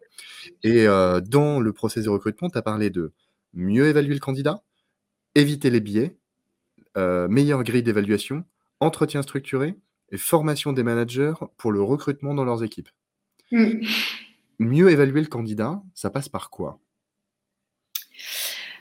[0.63, 3.13] Et euh, dans le process de recrutement, tu as parlé de
[3.55, 4.63] mieux évaluer le candidat,
[5.35, 6.17] éviter les biais,
[6.97, 8.45] euh, meilleure grille d'évaluation,
[8.81, 9.77] entretien structuré
[10.13, 12.91] et formation des managers pour le recrutement dans leurs équipes.
[13.51, 13.85] Mmh.
[14.59, 16.79] Mieux évaluer le candidat, ça passe par quoi?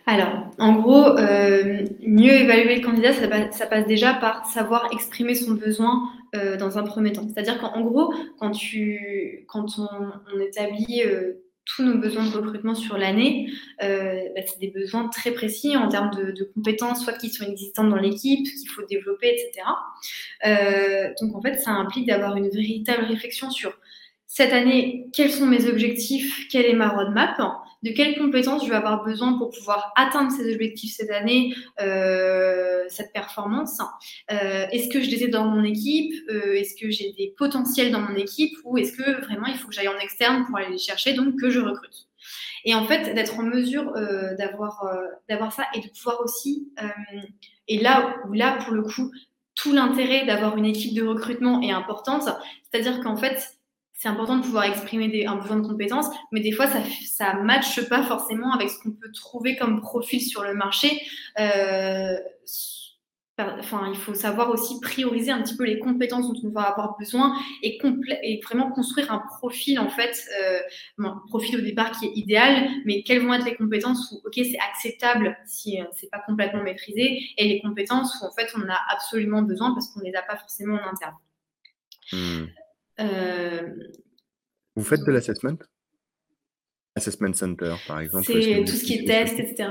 [0.05, 4.89] Alors, en gros, euh, mieux évaluer le candidat, ça passe, ça passe, déjà par savoir
[4.91, 7.27] exprimer son besoin euh, dans un premier temps.
[7.27, 9.87] C'est-à-dire qu'en gros, quand, tu, quand on,
[10.35, 11.33] on établit euh,
[11.75, 13.51] tous nos besoins de recrutement sur l'année,
[13.83, 17.89] euh, bah, c'est des besoins très précis en termes de, compétences, soit qui sont existantes
[17.89, 19.67] dans l'équipe, qu'il faut développer, etc.
[20.45, 23.73] Euh, donc en fait, ça implique d'avoir une véritable réflexion sur
[24.27, 27.37] cette année, quels sont mes objectifs, quelle est ma roadmap,
[27.83, 32.83] de quelles compétences je vais avoir besoin pour pouvoir atteindre ces objectifs cette année, euh,
[32.89, 33.79] cette performance.
[34.31, 37.91] Euh, est-ce que je les ai dans mon équipe euh, Est-ce que j'ai des potentiels
[37.91, 40.69] dans mon équipe Ou est-ce que vraiment il faut que j'aille en externe pour aller
[40.69, 42.07] les chercher, donc que je recrute
[42.63, 43.91] et en fait, d'être en mesure
[44.37, 46.71] d'avoir ça et de pouvoir aussi,
[47.67, 49.11] et là où là pour le coup,
[49.55, 52.29] tout l'intérêt d'avoir une équipe de recrutement est importante,
[52.69, 53.57] c'est-à-dire qu'en fait,
[54.01, 57.87] c'est important de pouvoir exprimer un besoin de compétences, mais des fois, ça ne matche
[57.87, 60.99] pas forcément avec ce qu'on peut trouver comme profil sur le marché.
[61.39, 62.17] Euh,
[63.37, 66.97] enfin, il faut savoir aussi prioriser un petit peu les compétences dont on va avoir
[66.97, 67.79] besoin et,
[68.43, 73.23] vraiment construire un profil, en fait, euh, profil au départ qui est idéal, mais quelles
[73.23, 77.47] vont être les compétences où, OK, c'est acceptable si euh, c'est pas complètement maîtrisé, et
[77.47, 80.79] les compétences où, en fait, on a absolument besoin parce qu'on les a pas forcément
[80.79, 81.17] en interne.
[82.13, 82.60] Mmh.
[82.99, 83.69] Euh,
[84.75, 85.57] Vous faites de l'assessment?
[86.95, 88.25] Assessment Center, par exemple.
[88.25, 89.69] C'est tout ce qui est test, etc.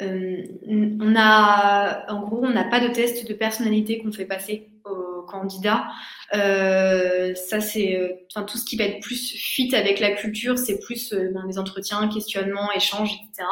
[0.00, 4.68] Euh, on a, en gros, on n'a pas de test de personnalité qu'on fait passer
[4.84, 5.86] aux candidats.
[6.34, 10.58] Euh, ça, c'est, euh, enfin, tout ce qui va être plus fit avec la culture,
[10.58, 13.48] c'est plus euh, ben, entretiens, questionnements, échanges, etc.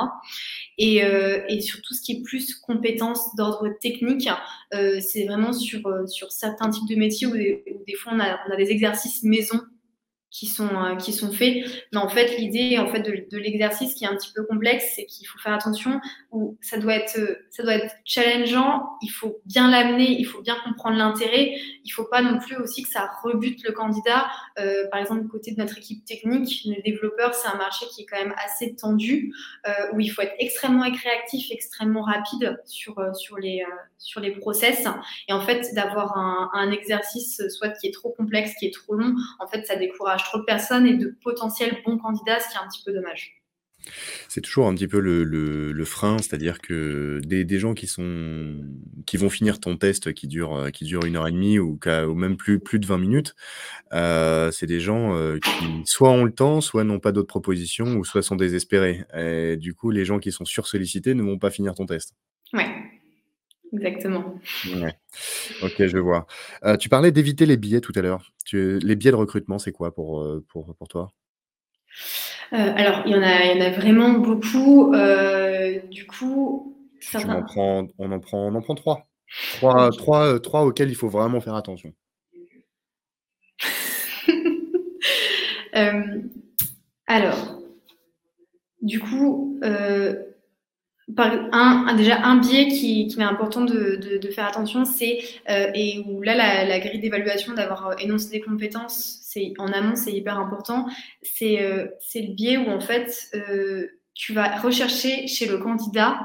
[0.79, 4.29] Et, euh, et sur tout ce qui est plus compétences d'ordre technique,
[5.01, 8.41] c'est vraiment sur, sur certains types de métiers où des, où des fois on a,
[8.49, 9.61] on a des exercices maison
[10.35, 11.65] qui sont, euh, qui sont faits.
[11.93, 15.07] Mais en fait, l'idée en fait, de, l'exercice qui est un petit peu complexe, c'est
[15.07, 16.01] qu'il faut faire attention,
[16.33, 17.19] où ça doit être,
[17.51, 21.55] ça doit être challengeant, il faut bien l'amener, il faut bien comprendre l'intérêt,
[21.85, 24.27] il faut pas non plus aussi que ça rebute le candidat.
[24.59, 28.07] Euh, par exemple, côté de notre équipe technique, les développeurs, c'est un marché qui est
[28.07, 29.33] quand même assez tendu,
[29.69, 33.65] euh, où il faut être extrêmement réactif, extrêmement rapide sur, sur, les,
[33.99, 34.85] sur les process.
[35.29, 38.95] Et en fait, d'avoir un, un exercice soit qui est trop complexe, qui est trop
[38.95, 42.57] long, en fait, ça décourage trop de personnes et de potentiels bons candidats, ce qui
[42.57, 43.41] est un petit peu dommage.
[44.29, 47.87] C'est toujours un petit peu le, le, le frein, c'est-à-dire que des, des, gens qui
[47.87, 48.57] sont
[49.07, 52.15] qui vont finir ton test qui dure qui dure une heure et demie ou, ou
[52.15, 53.35] même plus plus de 20 minutes,
[53.93, 57.97] euh, c'est des gens euh, qui soit ont le temps, soit n'ont pas d'autres propositions,
[57.97, 59.05] ou soit sont désespérés.
[59.15, 62.15] Et du coup, les gens qui sont sursollicités ne vont pas finir ton test.
[62.53, 62.84] Ouais,
[63.75, 64.35] exactement.
[64.67, 64.95] Ouais.
[65.63, 66.27] Ok, je vois.
[66.65, 68.33] Euh, tu parlais d'éviter les billets tout à l'heure.
[68.53, 71.13] Les biais de recrutement, c'est quoi pour, euh, pour, pour toi?
[72.53, 74.93] Euh, Alors, il y, en a, il y en a vraiment beaucoup.
[74.95, 77.37] Euh, du coup, certains...
[77.37, 79.07] en prends, on, en prend, on en prend trois.
[79.57, 81.93] Trois, trois, trois auxquels il faut vraiment faire attention.
[87.07, 87.61] alors,
[88.83, 89.59] du coup,
[91.19, 96.23] un, déjà un biais qui, qui important de, de, faire attention, c'est euh, et où
[96.23, 96.35] là
[96.65, 100.87] la, grille d'évaluation d'avoir euh, énoncé des compétences, c'est en amont c'est hyper important.
[101.23, 106.19] C'est euh, le biais où en fait euh, tu vas rechercher chez le candidat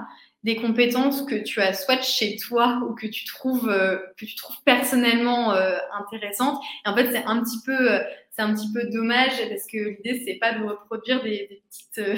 [0.44, 4.56] des compétences que tu as soit chez toi ou que tu trouves que tu trouves
[4.64, 6.64] personnellement intéressantes.
[6.86, 8.00] En fait, c'est un petit peu
[8.40, 12.16] c'est un petit peu dommage parce que l'idée c'est pas de reproduire des, petites, euh,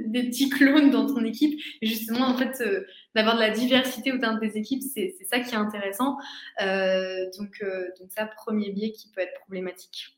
[0.06, 1.60] des petits clones dans ton équipe.
[1.82, 5.16] Et justement en fait euh, d'avoir de la diversité au sein de tes équipes c'est
[5.28, 6.16] ça qui est intéressant.
[6.62, 7.60] Euh, donc
[7.98, 10.16] donc ça premier biais qui peut être problématique.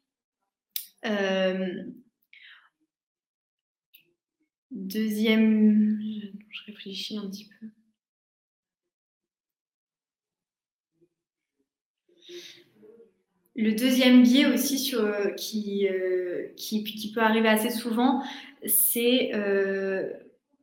[4.71, 5.99] Deuxième
[6.51, 7.67] je réfléchis un petit peu.
[13.57, 15.03] Le deuxième biais aussi sur,
[15.37, 15.89] qui,
[16.57, 18.23] qui, qui, peut arriver assez souvent,
[18.67, 19.31] c'est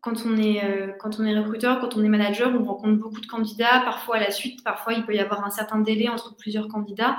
[0.03, 3.21] quand on est euh, quand on est recruteur, quand on est manager, on rencontre beaucoup
[3.21, 3.81] de candidats.
[3.85, 7.17] Parfois à la suite, parfois il peut y avoir un certain délai entre plusieurs candidats.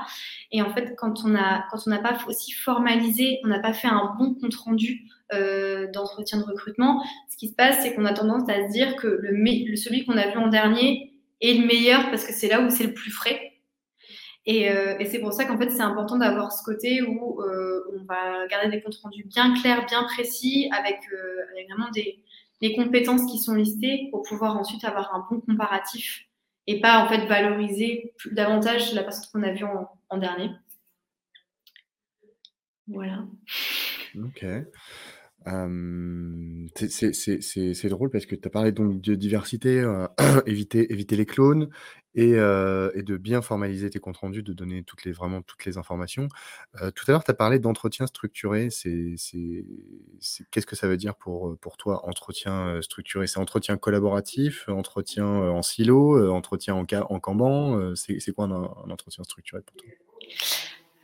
[0.53, 1.65] Et en fait, quand on n'a
[2.03, 7.03] pas aussi formalisé, on n'a pas fait un bon compte rendu euh, d'entretien de recrutement,
[7.31, 10.19] ce qui se passe, c'est qu'on a tendance à se dire que le celui qu'on
[10.19, 13.11] a vu en dernier est le meilleur parce que c'est là où c'est le plus
[13.11, 13.54] frais.
[14.47, 17.83] Et, euh, et c'est pour ça qu'en fait, c'est important d'avoir ce côté où euh,
[17.95, 22.21] on va garder des comptes rendus bien clairs, bien précis, avec, euh, vraiment des,
[22.77, 26.25] compétences qui sont listées pour pouvoir ensuite avoir un bon comparatif
[26.67, 29.67] et pas en fait valoriser davantage la personne qu'on a vue
[30.09, 30.49] en, dernier.
[32.87, 33.27] Voilà.
[34.17, 34.47] Ok.
[35.47, 39.85] C'est drôle parce que tu as parlé donc de diversité,
[40.47, 41.69] éviter, les clones,
[42.15, 46.29] et, de bien formaliser tes comptes rendus, de donner vraiment toutes les informations.
[46.79, 48.69] Tout à l'heure, tu as parlé d'entretien structuré.
[48.71, 53.27] Qu'est-ce que ça veut dire pour, toi, entretien structuré?
[53.27, 59.63] C'est entretien collaboratif, entretien en silo, entretien en, en Kanban c'est, quoi un, entretien structuré
[59.63, 59.89] pour toi?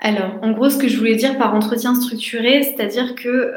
[0.01, 3.55] Alors, en gros, ce que je voulais dire par entretien structuré, c'est-à-dire que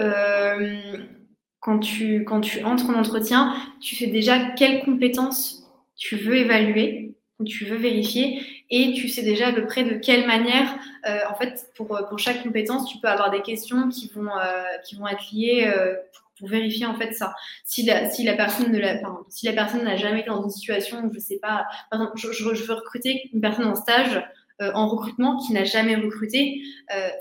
[1.59, 5.63] quand, tu, quand tu entres en entretien, tu fais déjà quelles compétences
[5.95, 7.13] tu veux évaluer
[7.43, 10.75] tu veux vérifier et tu sais déjà à peu près de quelle manière,
[11.07, 15.31] euh, en fait, pour, chaque compétence, tu peux avoir des questions qui vont, euh, être
[15.31, 15.95] liées euh,
[16.39, 17.33] pour vérifier en fait ça.
[17.63, 18.01] Si la,
[18.33, 22.01] personne ne la, si n'a jamais été dans une situation où je sais pas, par
[22.01, 24.23] exemple, je, veux recruter une personne en stage.
[24.59, 26.61] En recrutement qui n'a jamais recruté,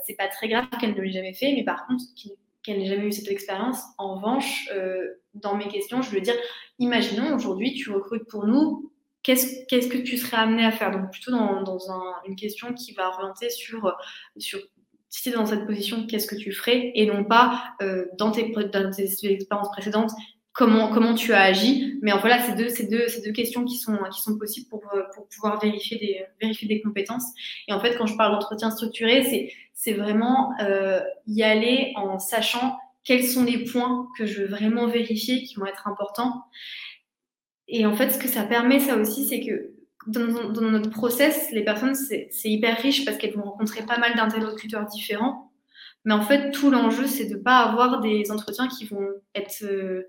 [0.07, 2.05] c'est pas très grave qu'elle ne l'ait jamais fait, mais par contre
[2.63, 3.81] qu'elle n'ait jamais eu cette expérience.
[3.99, 4.69] En revanche,
[5.35, 6.37] dans mes questions, je veux dire,
[6.79, 10.91] imaginons aujourd'hui tu recrutes pour nous, qu'est-ce que tu serais amené à faire?
[10.91, 11.79] Donc plutôt dans, dans
[12.27, 13.97] une question qui va orienter sur,
[14.37, 14.61] sur
[15.13, 16.91] si tu es dans cette position, qu'est-ce que tu ferais?
[16.95, 20.11] Et non pas euh, dans, tes, dans, tes, expériences précédentes,
[20.53, 21.99] comment, comment tu as agi.
[22.03, 24.83] Mais voilà, c'est deux, deux, deux questions qui sont, qui sont possibles pour,
[25.15, 27.25] pour pouvoir vérifier des, vérifier des compétences.
[27.69, 32.79] Et en fait, quand je parle d'entretien structuré, c'est vraiment euh, y aller en sachant
[33.05, 36.45] quels sont les points que je veux vraiment vérifier qui vont être importants.
[37.69, 39.73] Et en fait, ce que ça permet, ça aussi, c'est que
[40.07, 40.27] dans,
[40.61, 45.53] notre process, les personnes, c'est hyper riche parce qu'elles vont rencontrer pas mal d'interlocuteurs différents.
[46.05, 49.63] Mais en fait, tout l'enjeu, c'est de ne pas avoir des entretiens qui vont être
[49.63, 50.03] euh,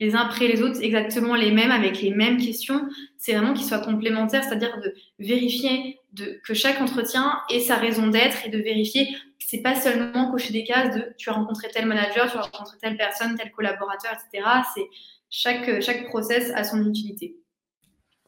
[0.00, 2.88] les uns après les autres exactement les mêmes, avec les mêmes questions.
[3.16, 6.00] C'est vraiment qu'ils soient complémentaires, c'est-à-dire de vérifier
[6.44, 10.52] que chaque entretien ait sa raison d'être et de vérifier que c'est pas seulement cocher
[10.52, 14.12] des cases de tu as rencontré tel manager, tu as rencontré telle personne, tel collaborateur,
[14.12, 14.48] etc.
[14.74, 14.88] C'est
[15.30, 17.36] chaque, chaque process a son utilité.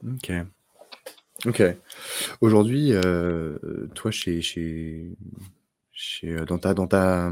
[0.06, 0.32] Ok.
[1.44, 1.62] Ok.
[2.40, 3.58] Aujourd'hui, euh,
[3.94, 5.04] toi, chez, chez,
[5.97, 7.30] chez, euh, dans, ta, dans, ta,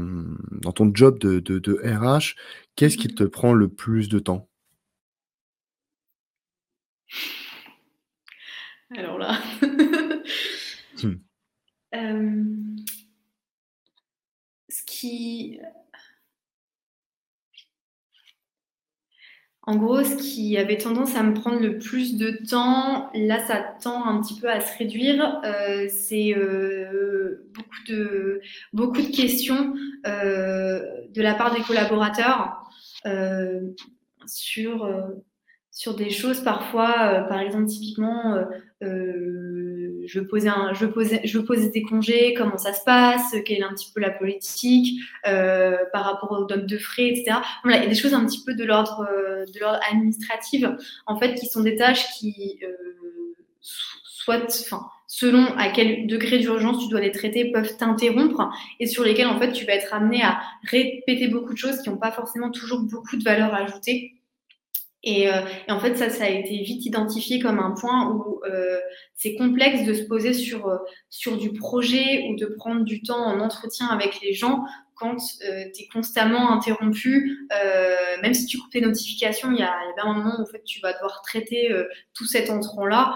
[0.51, 2.35] dans ton job de, de, de RH,
[2.75, 4.49] qu'est-ce qui te prend le plus de temps?
[8.97, 9.39] Alors là.
[11.03, 11.13] hmm.
[11.93, 12.43] euh,
[14.69, 15.59] ce qui
[19.67, 23.57] En gros, ce qui avait tendance à me prendre le plus de temps, là, ça
[23.81, 25.41] tend un petit peu à se réduire.
[25.43, 28.41] Euh, c'est euh, beaucoup, de,
[28.73, 29.73] beaucoup de questions
[30.05, 32.61] euh, de la part des collaborateurs
[34.27, 34.91] sur,
[35.71, 38.35] sur des choses parfois, par exemple, typiquement,
[40.07, 43.73] je veux poser un, je je des congés, comment ça se passe, quelle est un
[43.73, 47.37] petit peu la politique euh, par rapport aux notes de frais, etc.
[47.65, 49.45] Il y a des choses un petit peu de l'ordre euh,
[49.91, 50.65] administratif,
[51.05, 52.67] en fait, qui sont des tâches qui euh,
[55.07, 59.39] selon à quel degré d'urgence tu dois les traiter, peuvent t'interrompre et sur lesquelles en
[59.39, 62.79] fait tu vas être amené à répéter beaucoup de choses qui n'ont pas forcément toujours
[62.79, 64.15] beaucoup de valeur ajoutée.
[65.07, 68.79] Euh, et, en fait, ça, ça a été vite identifié comme un point où euh,
[69.13, 70.77] c'est complexe de se poser sur, euh,
[71.09, 75.65] sur du projet ou de prendre du temps en entretien avec les gens quand euh,
[75.75, 79.99] tu es constamment interrompu, euh, même si tu coupes tes notifications, il y, a, y
[79.99, 81.83] a un moment où en fait, tu vas devoir traiter euh,
[82.13, 83.13] tout cet entrant-là,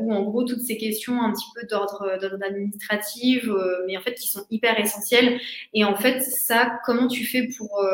[0.00, 3.46] où en gros, toutes ces questions un petit peu d'ordre administratif,
[3.86, 5.38] mais en fait, qui sont hyper essentielles.
[5.74, 7.84] Et en fait, ça, comment tu fais pour,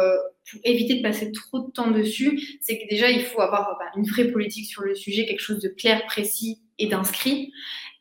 [0.51, 3.87] pour éviter de passer trop de temps dessus C'est que déjà, il faut avoir bah,
[3.97, 7.53] une vraie politique sur le sujet, quelque chose de clair, précis et d'inscrit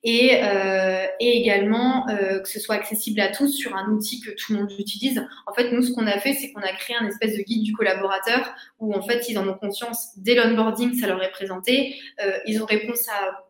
[0.04, 4.54] et, euh, également euh, que ce soit accessible à tous sur un outil que tout
[4.54, 5.26] le monde utilise.
[5.46, 7.64] En fait, nous, ce qu'on a fait, c'est qu'on a créé un espèce de guide
[7.64, 11.96] du collaborateur où, en fait, ils en ont conscience dès l'onboarding, ça leur est présenté.
[12.24, 13.44] Euh, ils ont réponse à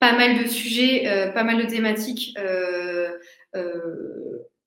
[0.00, 2.34] pas mal de sujets, pas mal de thématiques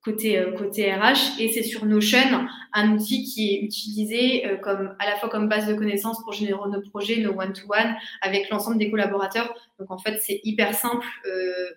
[0.04, 5.10] côté, euh, RH et c'est sur Notion, un outil qui est utilisé euh, comme, à
[5.10, 8.92] la fois comme base de connaissances pour générer nos projets, nos one-to-one avec l'ensemble des
[8.92, 9.54] collaborateurs.
[9.80, 11.08] Donc en fait, c'est hyper simple.
[11.26, 11.70] Euh,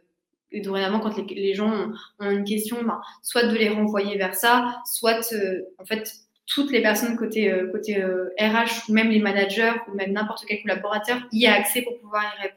[0.53, 4.81] et dorénavant, quand les, gens ont, une question, ben, soit de les renvoyer vers ça,
[4.85, 5.35] soit
[5.79, 6.13] en fait
[6.47, 11.19] toutes les personnes côté, côté RH ou même les managers ou même n'importe quel collaborateur
[11.33, 12.56] y a accès pour pouvoir y répondre.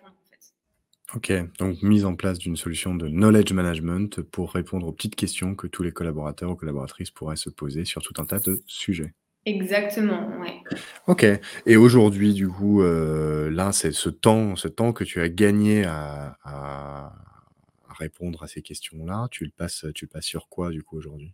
[1.15, 5.55] OK, donc mise en place d'une solution de knowledge management pour répondre aux petites questions
[5.55, 9.13] que tous les collaborateurs ou collaboratrices pourraient se poser sur tout un tas de sujets.
[9.45, 10.61] Exactement, ouais.
[11.07, 11.25] OK
[11.65, 15.85] et aujourd'hui, du coup, euh, là, c'est ce temps ce temps que tu as gagné
[15.85, 17.13] à à
[17.97, 21.33] répondre à ces questions-là, tu le passes tu le passes sur quoi, du coup, aujourd'hui?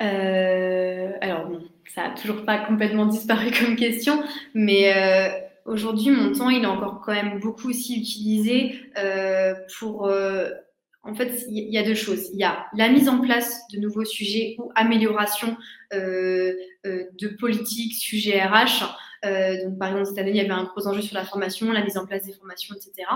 [0.00, 1.62] Euh, alors bon,
[1.94, 4.22] ça a toujours pas complètement disparu comme question,
[4.54, 5.28] mais euh,
[5.66, 10.06] Aujourd'hui, mon temps, il est encore quand même beaucoup aussi utilisé euh, pour...
[10.06, 10.50] Euh,
[11.02, 12.30] en fait, il y a deux choses.
[12.32, 15.56] Il y a la mise en place de nouveaux sujets ou amélioration
[15.94, 16.52] euh,
[16.84, 18.82] de politique, sujets RH.
[19.22, 21.84] donc, par exemple, cette année, il y avait un gros enjeu sur la formation, la
[21.84, 23.08] mise en place des formations, etc.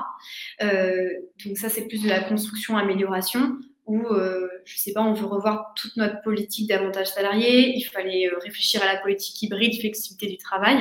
[1.45, 3.59] donc, ça, c'est plus de la construction, amélioration
[3.91, 8.29] où, euh, je sais pas, on veut revoir toute notre politique d'avantage salarié, il fallait
[8.29, 10.79] euh, réfléchir à la politique hybride, flexibilité du travail.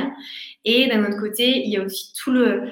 [0.64, 2.70] Et d'un autre côté, il y a aussi tout, le,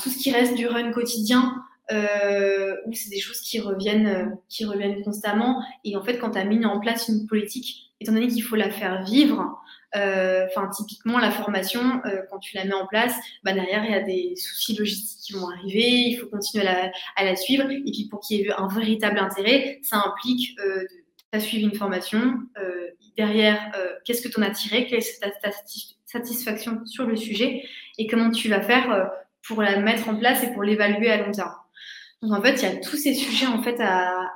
[0.00, 4.64] tout ce qui reste du run quotidien, euh, où c'est des choses qui reviennent, qui
[4.64, 5.64] reviennent constamment.
[5.84, 8.56] Et en fait, quand tu as mis en place une politique, étant donné qu'il faut
[8.56, 9.60] la faire vivre,
[9.94, 13.94] enfin, typiquement, la formation, euh, quand tu la mets en place, bah, derrière, il y
[13.94, 17.70] a des soucis logistiques qui vont arriver, il faut continuer à la, suivre.
[17.70, 20.84] Et puis, pour qu'il y ait un véritable intérêt, ça implique euh,
[21.32, 22.40] de suivre une formation.
[22.58, 25.50] Euh, derrière, euh, qu'est-ce que tu en as tiré Quelle est ta,
[26.06, 27.62] satisfaction sur le sujet
[27.98, 29.10] Et comment tu vas faire
[29.46, 31.54] pour la mettre en place et pour l'évaluer à long terme
[32.22, 34.30] donc en fait, il y a tous ces sujets en fait à,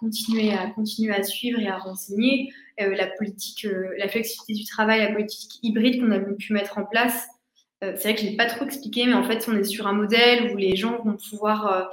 [0.00, 2.52] continuer, à continuer à suivre et à renseigner.
[2.80, 6.78] Euh, la politique, euh, la flexibilité du travail, la politique hybride qu'on a pu mettre
[6.78, 7.26] en place.
[7.84, 9.86] Euh, c'est vrai que je n'ai pas trop expliqué, mais en fait, on est sur
[9.86, 11.90] un modèle où les gens vont pouvoir,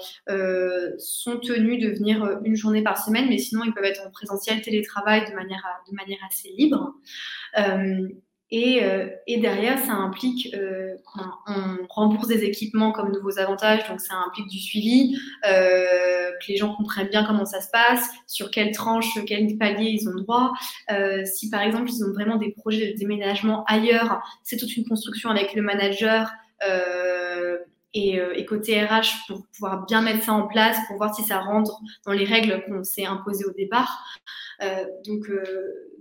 [0.98, 4.62] sont tenus de venir une journée par semaine, mais sinon, ils peuvent être en présentiel,
[4.62, 6.96] télétravail de manière assez libre.
[8.54, 14.16] Euh, et, derrière, ça implique euh, qu'on rembourse des équipements comme nouveaux avantages, donc ça
[14.28, 18.72] implique du suivi, euh, que les gens comprennent bien comment ça se passe, sur quelle
[18.72, 20.54] tranche, quel palier ils ont droit.
[21.26, 25.30] si par exemple ils ont vraiment des projets de déménagement ailleurs, c'est toute une construction
[25.30, 26.32] avec le manager.
[27.94, 31.40] Et, et, côté RH pour pouvoir bien mettre ça en place, pour voir si ça
[31.40, 34.04] rentre dans les règles qu'on s'est imposées au départ.
[35.06, 35.30] donc,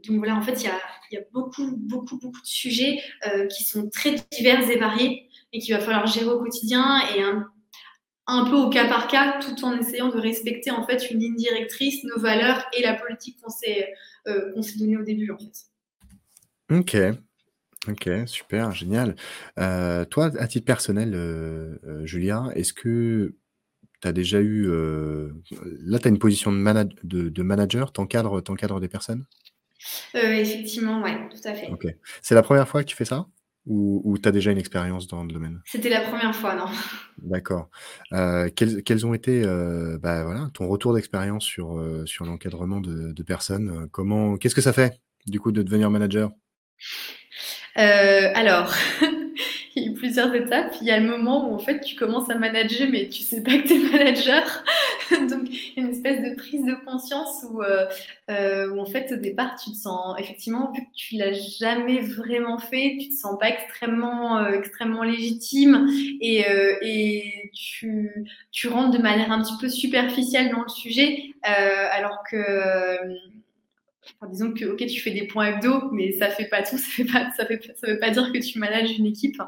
[0.09, 0.71] donc voilà, en fait, il
[1.13, 5.59] y a, beaucoup, beaucoup, beaucoup de sujets euh, qui sont très divers et variés et
[5.59, 9.79] qu'il va falloir gérer au quotidien et un, peu au cas par cas, tout en
[9.79, 13.93] essayant de respecter en fait une ligne directrice, nos valeurs et la politique qu'on s'est
[14.27, 15.67] euh, donnée au début en fait.
[16.71, 16.97] Ok.
[17.89, 19.17] Ok, super, génial.
[19.59, 23.35] Euh, toi, à titre personnel, euh, euh, Julia, est-ce que
[24.01, 24.69] tu as déjà eu...
[25.85, 29.25] Là, tu as une position de, de, de manager, t'encadres encadres des personnes?
[30.15, 31.71] Effectivement, ouais, tout à fait.
[31.71, 31.87] OK.
[32.21, 33.27] C'est la première fois que tu fais ça?
[33.67, 35.61] Ou tu as déjà une expérience dans le domaine?
[35.65, 36.67] C'était la première fois, non.
[37.19, 37.69] D'accord.
[38.11, 39.43] Quels quels ont été,
[40.01, 43.89] bah, voilà, ton retour d'expérience sur, sur l'encadrement de de personnes?
[43.91, 46.31] comment qu'est-ce que ça fait, du coup, de devenir manager?
[47.77, 48.75] Alors
[49.75, 50.75] il y a eu plusieurs étapes.
[50.81, 53.43] Il y a le moment où en fait tu commences à manager, mais tu sais
[53.43, 54.65] pas que tu es manager.
[55.31, 57.87] Donc une espèce de prise de conscience où, euh,
[58.31, 62.01] euh, où, en fait au départ tu te sens effectivement vu que tu l'as jamais
[62.01, 65.89] vraiment fait, tu te sens pas extrêmement euh, extrêmement légitime
[66.21, 68.11] et, euh, et tu,
[68.51, 72.37] tu rentres de manière un petit peu superficielle dans le sujet euh, alors que
[74.31, 77.05] disons que ok tu fais des points hebdo mais ça fait pas tout ça fait
[77.05, 79.41] pas ça fait ça veut pas dire que tu manages une équipe.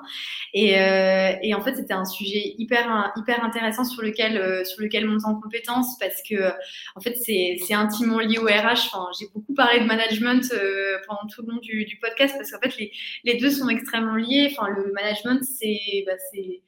[0.53, 4.83] Et, euh, et en fait c'était un sujet hyper hyper intéressant sur lequel euh, sur
[4.83, 6.51] lequel en compétence parce que
[6.97, 11.27] en fait c'est intimement lié au RH enfin j'ai beaucoup parlé de management euh, pendant
[11.27, 12.93] tout le long du, podcast parce qu'en fait les
[13.25, 14.53] les deux sont extrêmement liés.
[14.53, 16.63] Enfin le management c'est bah, c'est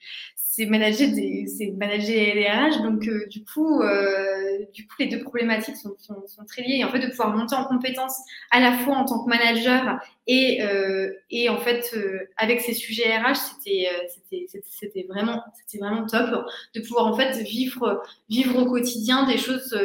[0.56, 2.82] c'est manager des, c'est manager les RH.
[2.82, 6.78] Donc, euh, du coup, euh, du coup, les deux problématiques sont, sont, très liées.
[6.78, 8.16] Et en fait, de pouvoir monter en compétence
[8.50, 11.94] à la fois en tant que manager et, euh, et en fait,
[12.38, 17.36] avec ces sujets RH, c'était, c'était, c'était vraiment, c'était vraiment top de pouvoir en fait
[17.42, 19.78] vivre, vivre au quotidien des choses,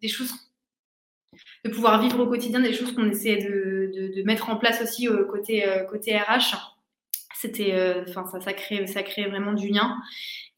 [0.00, 0.32] des choses
[1.64, 4.80] de pouvoir vivre au quotidien des choses qu'on essaie de, de, de, mettre en place
[4.82, 6.71] aussi côté, côté RH
[7.42, 9.96] c'était, euh, enfin, ça, ça crée, ça crée vraiment du lien.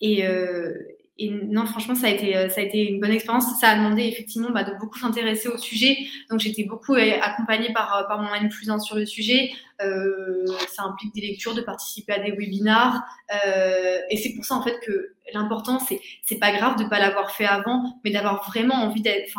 [0.00, 0.72] Et, euh,
[1.18, 3.44] non, franchement, ça a été, ça a été une bonne expérience.
[3.60, 5.96] Ça a demandé effectivement bah, de beaucoup s'intéresser au sujet.
[6.28, 9.50] Donc, j'étais beaucoup accompagnée par, par mon N plus 1 sur le sujet.
[9.82, 13.02] Euh, ça implique des lectures, de participer à des webinars.
[13.46, 16.98] Euh, et c'est pour ça, en fait, que l'important, c'est, c'est pas grave de pas
[16.98, 19.32] l'avoir fait avant, mais d'avoir vraiment envie d'être,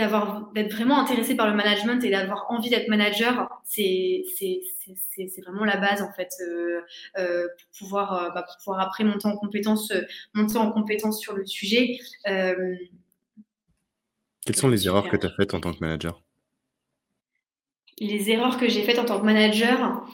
[0.00, 4.24] d'avoir d'être vraiment intéressé par le management et d'avoir envie d'être manager, c'est
[5.46, 6.80] vraiment la base en fait euh,
[7.18, 9.92] euh, pour pouvoir euh, bah, pour pouvoir après monter en compétence
[10.34, 11.98] monter en compétence sur le sujet.
[12.24, 12.78] Quelles
[14.56, 16.22] sont les erreurs que tu as faites en tant que manager?
[17.98, 20.06] Les erreurs que j'ai faites en tant que manager.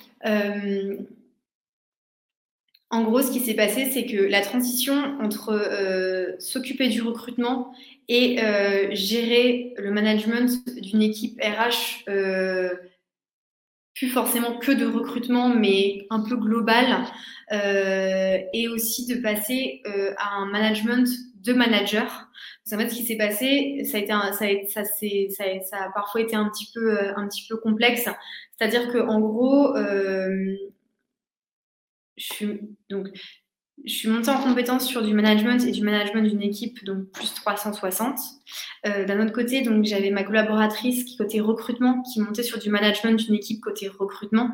[2.90, 5.50] En gros, ce qui s'est passé, c'est que la transition entre
[6.38, 7.72] s'occuper du recrutement
[8.08, 12.70] et euh, gérer le management d'une équipe RH, euh,
[13.94, 17.04] plus forcément que de recrutement, mais un peu global,
[17.52, 22.28] euh, et aussi de passer euh, à un management de manager.
[22.72, 24.30] En fait, ce qui s'est passé, ça a, été un,
[25.94, 28.08] parfois été un petit peu, complexe.
[28.58, 30.56] C'est-à-dire que en gros, euh,
[32.16, 33.08] je suis, donc,
[34.08, 38.18] montée en compétence sur du management et du management d'une équipe, donc plus 360.
[38.86, 42.70] Euh, D'un autre côté, donc j'avais ma collaboratrice qui côté recrutement, qui montait sur du
[42.70, 44.50] management d'une équipe côté recrutement.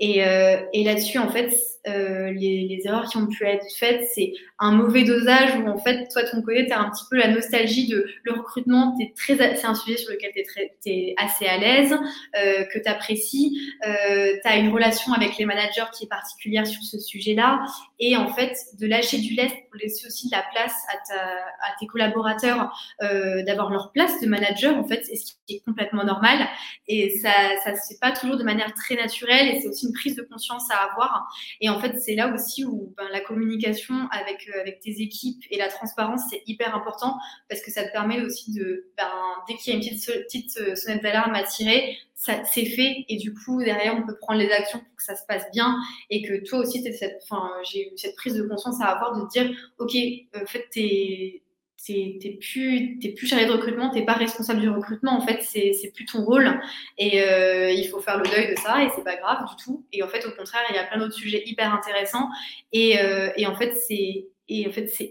[0.00, 1.54] Et, euh, là-dessus, en fait,
[1.88, 6.08] euh, les, erreurs qui ont pu être faites, c'est un mauvais dosage où en fait,
[6.08, 9.74] toi, ton côté, tu as un petit peu la nostalgie de le recrutement, c'est un
[9.74, 11.96] sujet sur lequel tu es, assez à l'aise,
[12.34, 16.98] que tu apprécies, tu as une relation avec les managers qui est particulière sur ce
[16.98, 17.64] sujet-là,
[18.00, 21.86] et en fait, de lâcher du lest pour laisser aussi de la place à, tes
[21.86, 22.70] collaborateurs
[23.02, 26.46] euh, d'avoir leur place de manager, en fait, c'est ce qui est complètement normal,
[26.86, 27.32] et ça
[27.64, 30.22] ça se fait pas toujours de manière très naturelle, et c'est aussi une prise de
[30.22, 31.26] conscience à avoir,
[31.60, 35.42] et en fait, c'est là aussi où ben, la communication avec, euh, avec tes équipes
[35.50, 37.18] et la transparence, c'est hyper important
[37.48, 39.10] parce que ça te permet aussi de, ben,
[39.48, 43.04] dès qu'il y a une petite, petite euh, sonnette d'alarme à tirer, ça c'est fait.
[43.08, 45.76] Et du coup derrière on peut prendre les actions pour que ça se passe bien
[46.08, 49.28] et que toi aussi cette, enfin, j'ai eu cette prise de conscience à avoir de
[49.28, 49.92] dire ok
[50.40, 51.42] en fait t'es
[51.84, 55.16] t'es plus t'es plus chargé de recrutement t'es pas responsable du recrutement.
[55.18, 56.60] En fait c'est plus ton rôle.
[56.96, 59.84] Et euh, il faut faire le deuil de ça et c'est pas grave du tout.
[59.92, 62.28] Et en fait au contraire il y a plein d'autres sujets hyper intéressants.
[62.72, 65.10] Et, euh, et en fait c'est et en fait c'est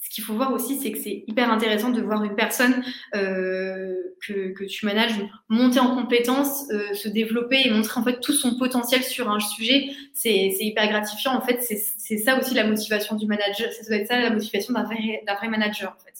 [0.00, 2.84] ce qu'il faut voir aussi, c'est que c'est hyper intéressant de voir une personne
[3.16, 3.94] euh,
[4.24, 5.14] que, tu manages
[5.48, 9.40] monter en compétences, euh, se développer et montrer en fait tout son potentiel sur un
[9.40, 9.90] sujet.
[10.14, 11.34] C'est hyper gratifiant.
[11.34, 13.72] En fait, c'est ça aussi la motivation du manager.
[13.72, 15.96] Ça doit être ça la motivation d'un vrai, vrai, manager.
[15.98, 16.14] En fait.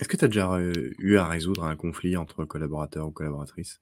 [0.00, 3.80] Est-ce que tu as déjà euh, eu à résoudre un conflit entre collaborateurs ou collaboratrices?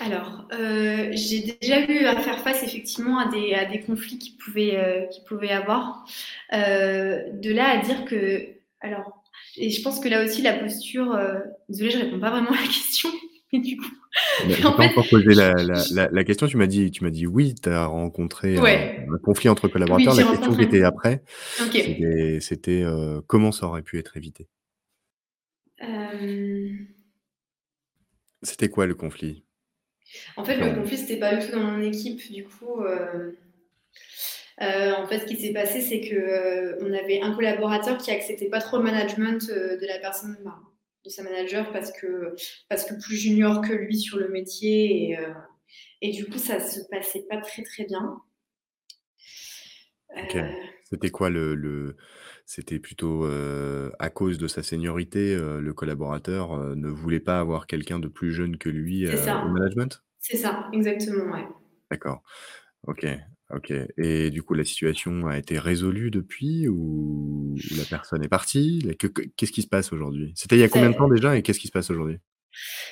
[0.00, 4.36] Alors, euh, j'ai déjà eu à faire face effectivement à des, à des conflits qui
[4.36, 6.04] pouvaient, euh, qui pouvaient avoir.
[6.52, 8.46] Euh, de là à dire que,
[8.80, 9.22] alors,
[9.56, 11.18] et je pense que là aussi la posture,
[11.68, 13.08] désolée, je réponds pas vraiment à la question,
[13.52, 13.90] mais du coup.
[14.42, 17.26] Je n'ai pas encore posé la, la, la, question, tu m'as dit, tu m'as dit
[17.26, 19.06] oui, tu as rencontré ouais.
[19.12, 20.14] un, conflit entre collaborateurs.
[20.14, 21.22] Oui, la question qui était après,
[21.62, 22.38] okay.
[22.40, 22.84] c'était
[23.26, 24.48] comment ça aurait pu être évité?
[28.42, 29.44] C'était quoi le conflit?
[30.36, 32.30] En fait, le conflit, c'était pas du tout dans mon équipe.
[32.32, 33.32] Du coup, euh,
[34.62, 38.10] euh, en fait, ce qui s'est passé, c'est que euh, on avait un collaborateur qui
[38.10, 40.58] acceptait pas trop le management de la personne, bah,
[41.04, 42.34] de sa manager, parce que,
[42.68, 45.10] parce que plus junior que lui sur le métier.
[45.10, 45.18] Et,
[46.00, 48.20] et du coup, ça se passait pas très, très bien.
[50.84, 51.96] C'était quoi le, le...
[52.50, 53.26] C'était plutôt
[53.98, 58.56] à cause de sa seniorité, le collaborateur ne voulait pas avoir quelqu'un de plus jeune
[58.56, 59.06] que lui
[59.42, 60.02] au management?
[60.18, 61.46] C'est ça, exactement, ouais.
[61.90, 62.22] D'accord.
[62.86, 63.06] Ok,
[63.50, 63.72] ok.
[63.98, 68.88] Et du coup, la situation a été résolue depuis ou la personne est partie?
[69.36, 70.32] Qu'est-ce qui se passe aujourd'hui?
[70.36, 72.18] C'était il y a combien de temps déjà et qu'est-ce qui se passe aujourd'hui?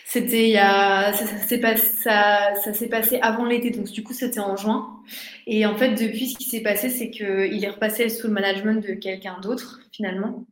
[0.05, 4.03] C'était il y a, ça, ça, pas, ça, ça s'est passé avant l'été, donc du
[4.03, 5.01] coup c'était en juin.
[5.47, 8.87] Et en fait, depuis, ce qui s'est passé, c'est qu'il est repassé sous le management
[8.87, 10.47] de quelqu'un d'autre, finalement.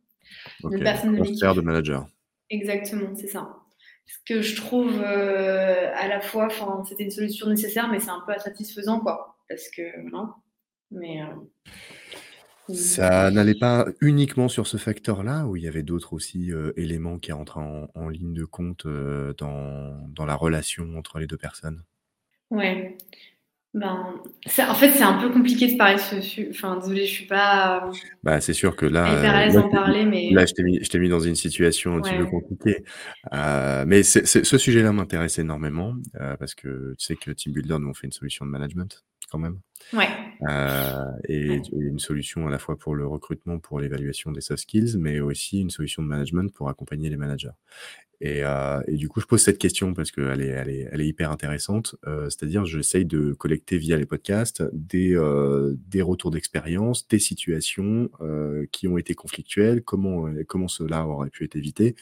[0.63, 0.77] Okay.
[0.77, 1.45] Une personne de l'équipe.
[1.45, 2.07] de manager.
[2.49, 3.49] Exactement, c'est ça.
[4.07, 6.47] Ce que je trouve euh, à la fois,
[6.87, 9.37] c'était une solution nécessaire, mais c'est un peu insatisfaisant, quoi.
[9.49, 10.29] Parce que, non.
[10.91, 11.21] Mais.
[11.21, 11.71] Euh,
[12.73, 17.19] ça n'allait pas uniquement sur ce facteur-là, ou il y avait d'autres aussi euh, éléments
[17.19, 21.37] qui rentrent en, en ligne de compte euh, dans, dans, la relation entre les deux
[21.37, 21.83] personnes?
[22.49, 22.97] Ouais.
[23.73, 26.49] Ben, en fait, c'est un peu compliqué de parler de ce.
[26.49, 27.91] Enfin, désolé, je suis pas.
[28.23, 29.19] Bah, c'est sûr que là.
[29.19, 30.29] Hyper à l'aise d'en parler, mais.
[30.31, 32.85] Là, je t'ai mis, mis, dans une situation un petit peu compliquée.
[33.33, 35.93] Euh, mais ce sujet-là m'intéresse énormément
[36.39, 39.03] parce que tu sais que Team Builder, nous, on fait une solution de management
[39.35, 39.59] quand même.
[39.91, 40.07] Ouais.
[40.49, 44.97] Euh, et, une solution à la fois pour le recrutement, pour l'évaluation des soft skills,
[44.97, 47.57] mais aussi une solution de management pour accompagner les managers.
[48.21, 51.01] Et, euh, et du coup, je pose cette question parce qu'elle est, elle est, elle
[51.01, 51.95] est hyper intéressante.
[52.07, 55.19] Euh, c'est-à-dire, j'essaye de collecter via les podcasts des,
[55.89, 58.09] des retours d'expérience, des situations
[58.71, 61.95] qui ont été conflictuelles, comment, comment cela aurait pu être évité.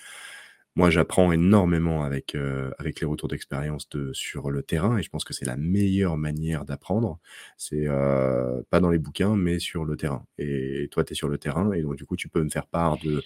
[0.75, 5.09] Moi, j'apprends énormément avec, euh, avec les retours d'expérience de sur le terrain et je
[5.09, 7.19] pense que c'est la meilleure manière d'apprendre.
[7.57, 11.29] C'est, euh, pas dans les bouquins, mais sur le terrain et toi, tu es sur
[11.29, 13.21] le terrain et donc du coup, tu peux me faire part de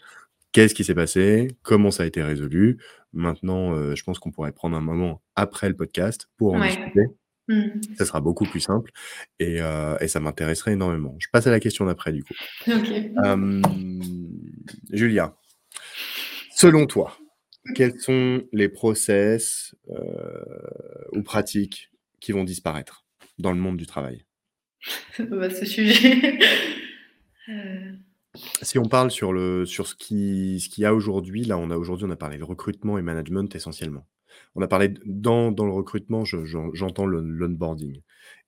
[0.52, 1.48] qu'est-ce qui s'est passé?
[1.62, 2.80] Comment ça a été résolu?
[3.14, 7.06] Maintenant, euh, je pense qu'on pourrait prendre un moment après le podcast pour en discuter.
[7.48, 7.80] Mmh.
[7.98, 8.92] Ça sera beaucoup plus simple
[9.40, 9.60] et
[10.02, 11.16] et ça m'intéresserait énormément.
[11.20, 12.34] Je passe à la question d'après, du coup.
[12.68, 12.92] OK.
[14.92, 15.34] Julia,
[16.52, 17.18] selon toi
[17.76, 20.60] quels sont les process euh,
[21.14, 23.06] ou pratiques qui vont disparaître
[23.38, 24.26] dans le monde du travail?
[25.20, 26.40] Bah, Ce sujet.
[27.50, 27.94] Euh.
[28.62, 31.78] Si on parle sur, le, sur ce qu'il ce y a aujourd'hui, là, on a
[31.78, 34.06] aujourd'hui, on a parlé de recrutement et management essentiellement.
[34.54, 38.02] On a parlé dans, dans le recrutement, j'entends l'onboarding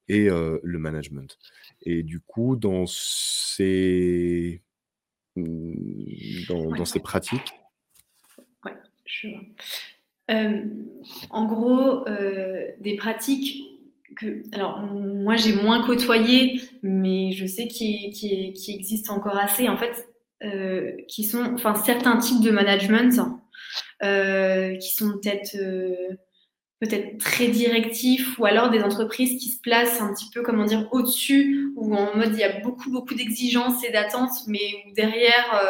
[0.09, 1.37] et euh, le management.
[1.81, 4.61] Et du coup, dans ces,
[5.35, 7.53] dans, dans ces pratiques,
[10.31, 10.63] euh,
[11.29, 13.63] en gros, euh, des pratiques
[14.15, 19.69] que, alors moi j'ai moins côtoyé, mais je sais qui, qui, existent encore assez.
[19.69, 20.07] En fait,
[20.43, 23.19] euh, qui sont, enfin certains types de management
[24.01, 25.57] qui sont peut-être
[26.79, 30.87] peut-être très directifs ou alors des entreprises qui se placent un petit peu comment dire
[30.91, 35.61] au-dessus ou en mode il y a beaucoup beaucoup d'exigences et d'attentes mais derrière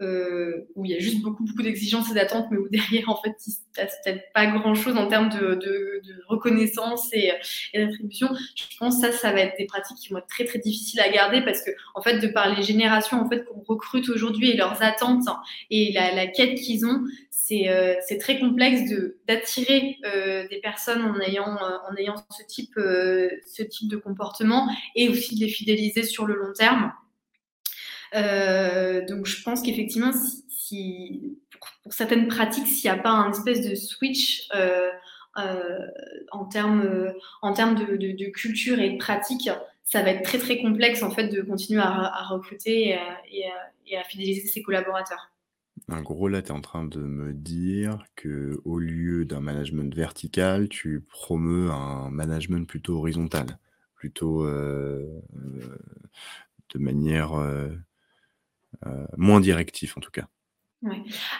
[0.00, 3.20] euh, où il y a juste beaucoup, beaucoup d'exigences et d'attentes, mais où derrière, en
[3.20, 7.30] fait, il ne se peut-être pas grand-chose en termes de, de, de reconnaissance et,
[7.72, 8.28] et d'attribution.
[8.56, 11.00] Je pense que ça, ça va être des pratiques qui vont être très, très difficiles
[11.00, 14.50] à garder parce que, en fait, de par les générations en fait, qu'on recrute aujourd'hui
[14.50, 15.28] et leurs attentes
[15.70, 18.82] et la, la quête qu'ils ont, c'est euh, très complexe
[19.26, 23.96] d'attirer euh, des personnes en ayant, euh, en ayant ce, type, euh, ce type de
[23.96, 26.92] comportement et aussi de les fidéliser sur le long terme.
[28.14, 30.10] Euh, donc je pense qu'effectivement,
[31.82, 34.90] pour, certaines pratiques, s'il n'y a pas un espèce de switch euh,
[35.38, 35.86] euh,
[36.30, 39.48] en termes en termes de, culture et de pratique,
[39.84, 42.98] ça va être très très complexe en fait de continuer à, recruter
[43.30, 45.30] et à, fidéliser ses collaborateurs.
[45.90, 49.92] En gros, là, tu es en train de me dire que au lieu d'un management
[49.94, 53.58] vertical, tu promeus un management plutôt horizontal,
[53.96, 55.18] plutôt de
[56.78, 57.32] manière
[59.16, 60.26] moins directif en tout cas.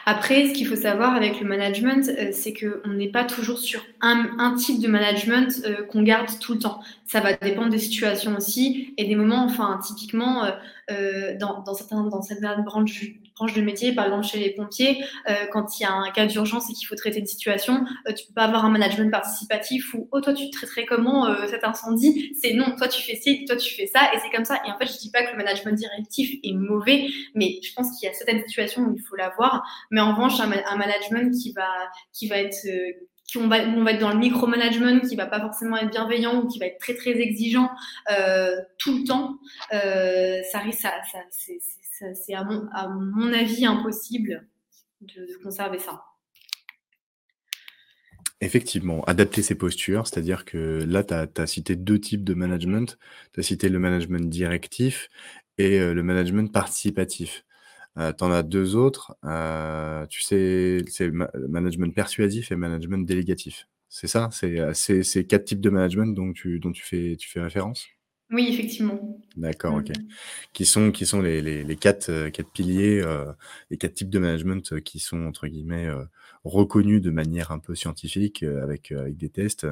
[0.05, 3.83] Après, ce qu'il faut savoir avec le management, euh, c'est qu'on n'est pas toujours sur
[3.99, 6.81] un, type de management euh, qu'on garde tout le temps.
[7.05, 9.43] Ça va dépendre des situations aussi et des moments.
[9.43, 10.45] Enfin, typiquement,
[10.91, 13.05] euh, dans, dans, certains, dans certaines branches,
[13.35, 16.25] branches de métier, par exemple chez les pompiers, euh, quand il y a un cas
[16.25, 19.93] d'urgence et qu'il faut traiter une situation, euh, tu peux pas avoir un management participatif
[19.93, 22.35] où oh toi tu traiterais comment euh, cet incendie?
[22.41, 24.59] C'est non, toi tu fais ci, toi tu fais ça et c'est comme ça.
[24.67, 27.97] Et en fait, je dis pas que le management directif est mauvais, mais je pense
[27.97, 29.63] qu'il y a certaines situations où il faut l'avoir.
[29.91, 31.67] Mais en revanche, un, un, management qui va
[32.11, 32.67] qui va être
[33.33, 36.59] qui on va, être dans le micromanagement, qui va pas forcément être bienveillant ou qui
[36.59, 37.71] va être très très exigeant
[38.11, 39.39] euh, tout le temps,
[39.73, 41.59] euh, ça risque, ça, ça c'est
[42.15, 44.45] c'est à mon, à mon, avis impossible
[44.99, 46.03] de, conserver ça.
[48.41, 52.97] Effectivement, adapter ses postures, c'est-à-dire que là, tu as, cité deux types de management.
[53.33, 55.09] Tu as cité le management directif
[55.57, 57.45] et euh, le management participatif.
[57.97, 59.15] Euh, tu en as deux autres.
[59.23, 63.67] Euh, tu sais, c'est le, management persuasif et management délégatif.
[63.89, 64.29] C'est ça?
[64.31, 67.87] C'est ces quatre types de management dont tu, dont tu, fais, tu fais référence?
[68.33, 69.19] Oui, effectivement.
[69.37, 69.89] D'accord, OK.
[69.89, 70.07] Mmh.
[70.53, 73.31] Qui sont qui sont les les les 4, euh, piliers, euh,
[73.69, 75.87] les quatre types de management, euh, qui sont entre guillemets,
[76.43, 79.67] «reconnus» de manière un peu scientifique, avec, avec des tests,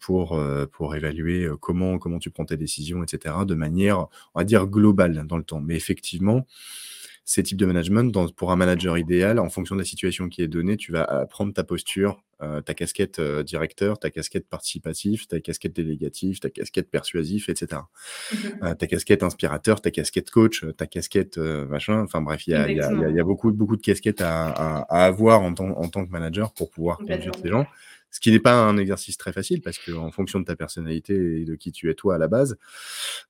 [0.00, 0.40] pour,
[0.72, 4.66] pour évaluer, comment comment tu prends tes décisions et cetera, de manière, on va dire
[4.66, 5.60] globale dans le temps.
[5.60, 6.46] Mais effectivement
[7.24, 10.42] ces types de management, dans, pour un manager idéal, en fonction de la situation qui
[10.42, 14.48] est donnée, tu vas euh, prendre ta posture, euh, ta casquette euh, directeur, ta casquette
[14.48, 17.82] participatif, ta casquette délégative, ta casquette persuasif, etc.
[18.32, 18.74] Mhm.
[18.74, 22.02] ta casquette inspirateur, ta casquette coach, ta casquette machin.
[22.02, 24.80] Enfin bref, il y a, y, a, y a, beaucoup, beaucoup de casquettes à, à,
[24.88, 27.66] à avoir en tant, en tant que manager pour pouvoir conduire ces gens.
[28.12, 31.44] Ce qui n'est pas un exercice très facile parce qu'en fonction de ta personnalité et
[31.46, 32.58] de qui tu es toi à la base,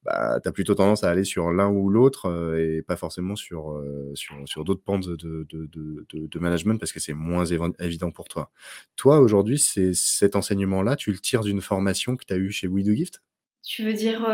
[0.03, 3.37] bah, tu as plutôt tendance à aller sur l'un ou l'autre euh, et pas forcément
[3.37, 7.45] sur, euh, sur, sur d'autres pentes de, de, de, de, management parce que c'est moins
[7.79, 8.51] évident pour toi.
[8.97, 12.67] Toi, aujourd'hui, c'est cet enseignement-là, tu le tires d'une formation que tu as eue chez
[12.67, 13.23] We Do Gift?
[13.65, 14.27] Tu veux dire,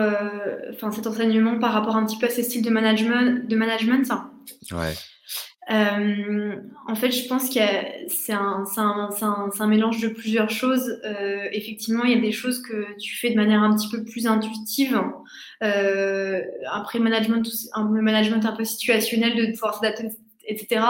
[0.71, 4.11] enfin, cet enseignement par rapport un petit peu à ces styles de management, de management
[4.73, 4.95] Ouais.
[5.71, 7.61] Euh, en fait, je pense que
[8.09, 10.99] c'est un, un, un, un, mélange de plusieurs choses.
[11.05, 14.03] Euh, effectivement, il y a des choses que tu fais de manière un petit peu
[14.05, 14.99] plus intuitive.
[15.63, 16.41] Euh,
[16.73, 20.09] après, management, un management un peu situationnel, de pouvoir s'adapter,
[20.47, 20.81] etc.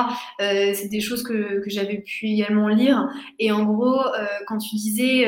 [0.40, 3.08] Euh, c'est des choses que, que j'avais pu également lire.
[3.40, 5.26] Et en gros, euh, quand tu disais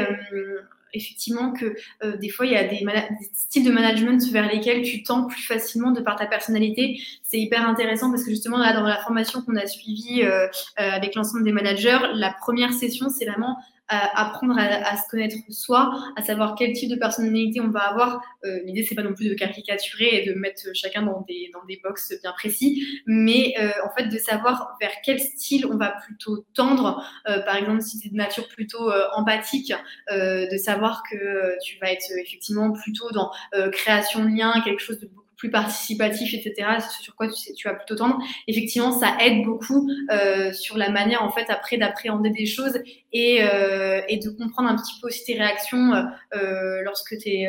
[0.92, 2.84] effectivement que euh, des fois il y a des,
[3.32, 7.00] styles de management vers lesquels tu tends plus facilement de par ta personnalité.
[7.22, 10.48] C'est hyper intéressant parce que justement là dans la formation qu'on a suivie euh, euh,
[10.76, 13.56] avec l'ensemble des managers, la première session c'est vraiment
[13.90, 18.22] apprendre à, se connaître soi, à savoir quel type de personnalité on va avoir.
[18.44, 21.64] Euh, L'idée, c'est pas non plus de caricaturer et de mettre chacun dans des, dans
[21.64, 21.80] des
[22.22, 27.04] bien précis, mais euh, en fait de savoir vers quel style on va plutôt tendre.
[27.28, 29.72] Euh, par exemple, si tu es de nature plutôt empathique,
[30.10, 33.30] de savoir que tu vas être effectivement plutôt dans
[33.72, 36.68] création de liens, quelque chose de beaucoup plus participatif, etc.,
[37.00, 41.22] sur quoi tu, tu vas plutôt tendre, effectivement, ça aide beaucoup euh, sur la manière,
[41.22, 42.78] en fait, après d'appréhender des choses
[43.14, 45.94] et, euh, de comprendre un petit peu aussi tes réactions
[46.34, 47.46] euh, lorsque tu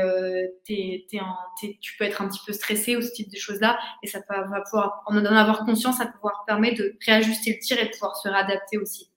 [1.99, 4.61] peux être un petit peu stressé ou ce type de choses-là, et ça peut, va
[4.61, 7.91] pouvoir, en en avoir conscience, ça va pouvoir permettre de réajuster le tir et de
[7.91, 9.11] pouvoir se réadapter aussi.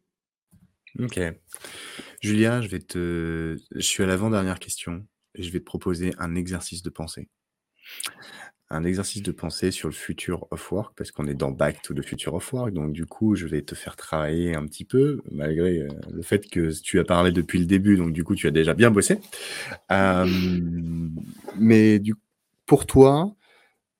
[0.99, 1.21] Ok.
[2.21, 5.07] Julia, je vais te, je suis à l'avant-dernière question
[5.37, 7.29] je vais te proposer un exercice de pensée
[8.75, 11.95] un exercice de pensée sur le futur of work, parce qu'on est dans Back to
[11.95, 12.73] the Future of Work.
[12.73, 16.49] Donc, du coup, je vais te faire travailler un petit peu, malgré euh, le fait
[16.51, 17.97] que tu as parlé depuis le début.
[17.97, 19.19] Donc, du coup, tu as déjà bien bossé.
[19.93, 20.27] Euh,
[21.57, 22.15] mais du,
[22.67, 23.35] pour toi,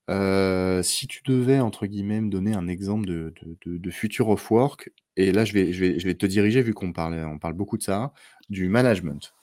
[0.09, 3.33] euh, si tu devais, entre guillemets, me donner un exemple de,
[3.65, 6.73] de, de, of work, et là, je vais, je vais, je vais te diriger, vu
[6.73, 8.11] qu'on parle, on parle beaucoup de ça,
[8.49, 9.33] du management.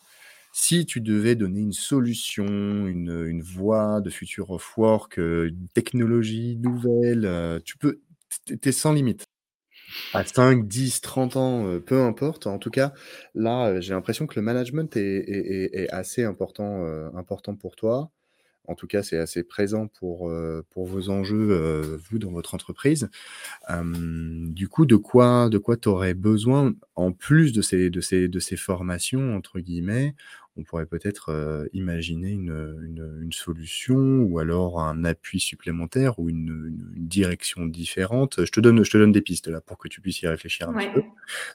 [0.55, 5.69] Si tu devais donner une solution, une, une voie de future of work, euh, une
[5.69, 8.01] technologie nouvelle, euh, tu peux,
[8.47, 9.25] tu es sans limite.
[10.13, 12.47] À 5, 10, 30 ans, euh, peu importe.
[12.47, 12.93] En tout cas,
[13.35, 16.85] là, j'ai l'impression que le management est, est, assez important,
[17.17, 18.11] important pour toi.
[18.69, 20.33] En tout cas, c'est assez présent pour,
[20.71, 23.11] pour vos enjeux, vous, dans votre entreprise.
[23.71, 28.29] du coup, de quoi, de quoi tu aurais besoin, en plus de ces, de, ces,
[28.29, 30.15] de ces formations, entre guillemets,
[30.57, 36.29] on pourrait peut-être euh, imaginer une, une, une, solution ou alors un appui supplémentaire ou
[36.29, 38.45] une, une, direction différente.
[38.45, 40.69] Je te, donne, je te donne des pistes là pour que tu puisses y réfléchir
[40.69, 41.03] un petit peu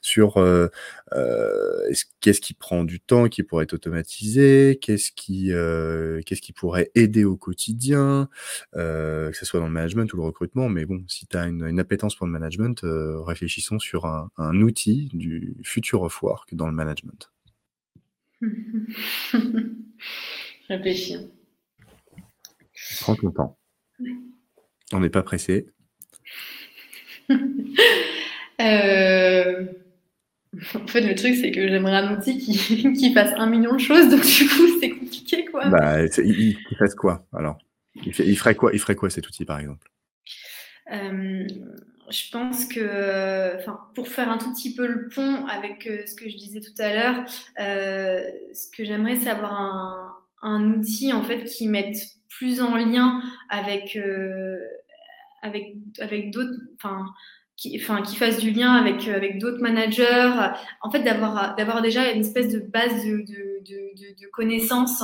[0.02, 0.68] sur euh,
[1.12, 6.52] euh, qu'est-ce qui prend du temps, qui pourrait être automatisé, qu'est-ce qui, euh, qu'est-ce qui
[6.52, 8.28] pourrait aider au quotidien,
[8.76, 10.68] euh, que ce soit dans le management ou le recrutement.
[10.68, 14.30] Mais bon, si tu as une, une, appétence pour le management, euh, réfléchissons sur un,
[14.36, 17.30] un outil du future of work dans le management.
[20.68, 21.20] Réfléchir.
[23.00, 23.58] Prends ton temps.
[24.92, 25.66] On n'est pas pressé.
[28.60, 29.66] euh...
[30.74, 33.80] En fait, le truc, c'est que j'aimerais un outil qui, qui, fasse un million de
[33.80, 35.68] choses, donc du coup, c'est compliqué, quoi.
[35.68, 37.58] Bah, il, il, fasse quoi, alors?
[37.94, 39.90] Il, fait, il, ferait quoi, il ferait quoi cet outil, par exemple?
[40.92, 41.46] Euh,
[42.10, 46.14] je pense que, enfin, pour faire un tout petit peu le pont avec euh, ce
[46.14, 47.24] que je disais tout à l'heure,
[47.60, 48.22] euh,
[48.52, 51.96] ce que j'aimerais, c'est avoir un, un, outil en fait qui mette
[52.28, 54.58] plus en lien avec euh,
[55.42, 57.06] avec avec d'autres, enfin,
[57.56, 60.32] qui, enfin, qui fasse du lien avec avec d'autres managers.
[60.82, 65.02] En fait, d'avoir d'avoir déjà une espèce de base de de, de, de connaissances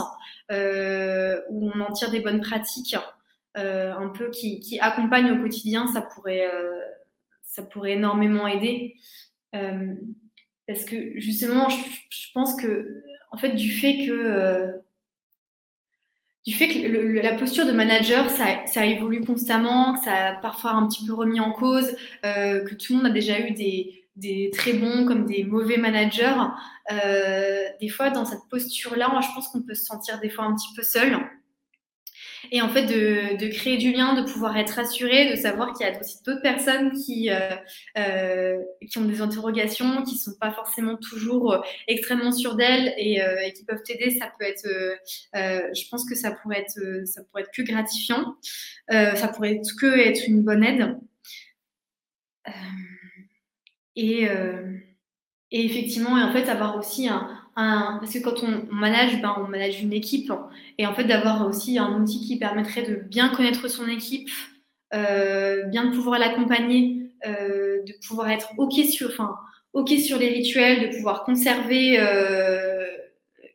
[0.50, 2.96] euh, où on en tire des bonnes pratiques.
[3.56, 6.80] Euh, un peu qui, qui, accompagne au quotidien, ça pourrait, euh,
[7.54, 8.96] ça pourrait énormément aider.
[9.54, 9.94] Euh,
[10.66, 14.72] parce que justement, je, pense que, en fait, du fait que, euh,
[16.44, 16.88] du fait que
[17.22, 21.14] la posture de manager, ça, ça, évolue constamment, que ça a parfois un petit peu
[21.14, 21.94] remis en cause,
[22.24, 25.76] euh, que tout le monde a déjà eu des, des très bons comme des mauvais
[25.76, 26.34] managers.
[27.80, 30.74] des fois, dans cette posture-là, je pense qu'on peut se sentir des fois un petit
[30.74, 31.20] peu seul
[32.50, 35.90] et en fait de, créer du lien, de pouvoir être rassuré, de savoir qu'il y
[35.90, 37.50] a aussi d'autres personnes qui, euh,
[37.98, 43.20] euh, qui ont des interrogations, qui sont pas forcément toujours euh, extrêmement sûres d'elles et,
[43.54, 44.68] qui peuvent t'aider, ça peut être,
[45.34, 48.36] je pense que ça pourrait être, ça pourrait être que gratifiant,
[48.88, 50.96] ça pourrait être que être une bonne aide.
[53.96, 54.28] et,
[55.50, 59.48] et effectivement, et en fait, avoir aussi un, parce que quand on, manage, ben, on
[59.48, 60.32] manage une équipe.
[60.78, 64.28] Et en fait, d'avoir aussi un outil qui permettrait de bien connaître son équipe,
[64.94, 69.36] euh, bien de pouvoir l'accompagner, euh, de pouvoir être OK sur, enfin,
[69.72, 72.86] OK sur les rituels, de pouvoir conserver, euh,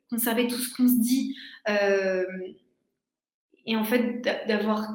[0.09, 1.35] conserver tout ce qu'on se dit.
[3.65, 4.88] Et en fait d'avoir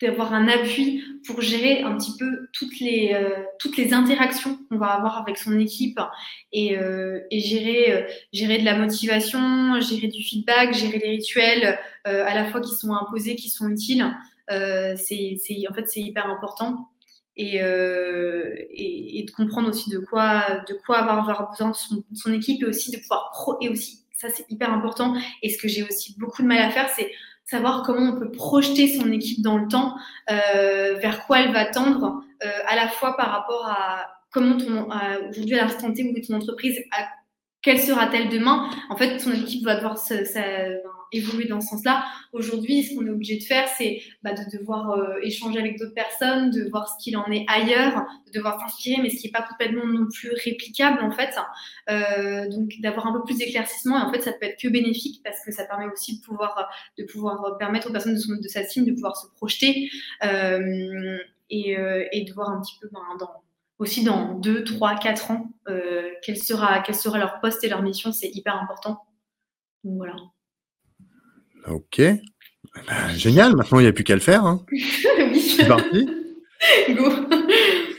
[0.00, 4.78] d'avoir un appui pour gérer un petit peu toutes les, euh, toutes les interactions qu'on
[4.78, 5.98] va avoir avec son équipe
[6.52, 8.02] et, euh, et gérer, euh,
[8.32, 12.94] gérer de la motivation, gérer du feedback, gérer les rituels à la fois qui sont
[12.94, 14.04] imposés, qui sont utiles.
[14.48, 15.36] c'est,
[15.68, 16.88] en fait, c'est hyper important.
[17.36, 22.32] Et, et, et, de comprendre aussi de quoi, de quoi avoir besoin de son, son
[22.32, 25.68] équipe et aussi de pouvoir pro, et aussi ça c'est hyper important et ce que
[25.68, 27.12] j'ai aussi beaucoup de mal à faire c'est
[27.48, 29.96] savoir comment on peut projeter son équipe dans le temps,
[30.30, 34.88] euh, vers quoi elle va tendre, euh, à la fois par rapport à comment ton,
[35.30, 37.08] aujourd'hui à l'instant T où ton entreprise, à,
[37.62, 38.68] quelle sera-t-elle demain?
[38.90, 40.14] En fait, ton équipe va devoir se,
[41.12, 42.04] évoluer dans ce sens-là.
[42.32, 45.94] Aujourd'hui, ce qu'on est obligé de faire, c'est bah, de devoir euh, échanger avec d'autres
[45.94, 49.32] personnes, de voir ce qu'il en est ailleurs, de devoir s'inspirer, mais ce qui n'est
[49.32, 51.34] pas complètement non plus réplicable en fait.
[51.90, 55.22] Euh, donc d'avoir un peu plus d'éclaircissement et en fait ça peut être que bénéfique
[55.24, 56.68] parce que ça permet aussi de pouvoir,
[56.98, 59.90] de pouvoir permettre aux personnes de, son, de sa team de pouvoir se projeter
[60.24, 61.18] euh,
[61.50, 63.00] et, de voir un petit peu ben,
[63.78, 65.50] aussi dans 2, 3, 4 ans
[66.22, 69.02] quel, sera, quel sera leur poste et leur mission, c'est hyper important.
[69.84, 70.16] Donc voilà.
[71.66, 72.00] Ok.
[72.86, 74.44] Bah, génial, maintenant il n'y a plus qu'à le faire.
[74.44, 74.64] Hein.
[74.70, 74.84] oui.
[75.56, 76.08] C'est parti.
[76.90, 77.10] Go.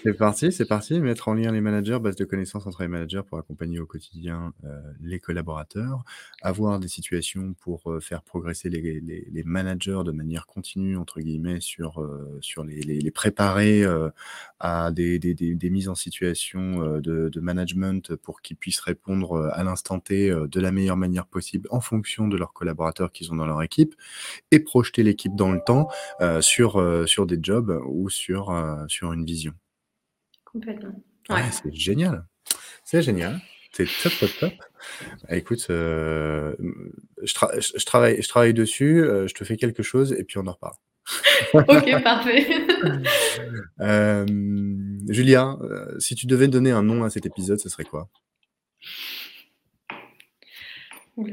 [0.09, 0.99] C'est parti, c'est parti.
[0.99, 4.53] Mettre en lien les managers, base de connaissances entre les managers pour accompagner au quotidien
[4.63, 6.03] euh, les collaborateurs,
[6.41, 12.01] avoir des situations pour euh, faire progresser les, managers de manière continue, entre guillemets, sur,
[12.01, 13.85] euh, les, préparer
[14.59, 15.19] à des,
[15.69, 20.97] mises en situation de, management pour qu'ils puissent répondre à l'instant T de la meilleure
[20.97, 23.93] manière possible en fonction de leurs collaborateurs qu'ils ont dans leur équipe
[24.49, 25.87] et projeter l'équipe dans le temps
[26.41, 26.81] sur,
[27.27, 29.53] des jobs ou sur une vision.
[30.51, 31.03] Complètement.
[31.29, 32.25] Ouais, c'est génial.
[32.83, 33.39] C'est génial.
[33.71, 34.53] C'est top, top, top.
[35.27, 36.55] Bah, écoute, euh,
[37.21, 37.33] je,
[37.77, 40.53] je, travaille, je travaille dessus, euh, je te fais quelque chose et puis on en
[40.53, 40.75] reparle.
[41.53, 42.47] ok, parfait.
[43.79, 44.25] euh,
[45.07, 48.09] Julia, euh, si tu devais donner un nom à cet épisode, ce serait quoi?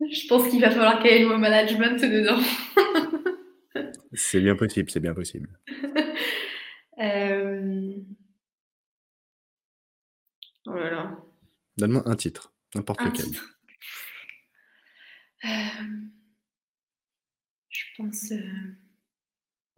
[0.00, 2.40] Je pense qu'il va falloir qu'il y ait le mot management dedans.
[4.12, 5.48] C'est bien possible, c'est bien possible.
[7.00, 7.94] euh...
[10.66, 11.16] Oh là là.
[11.76, 13.26] Donne-moi un titre, n'importe lequel.
[13.26, 13.58] titre.
[15.44, 15.48] Euh,
[17.68, 18.30] Je pense.
[18.32, 18.38] euh,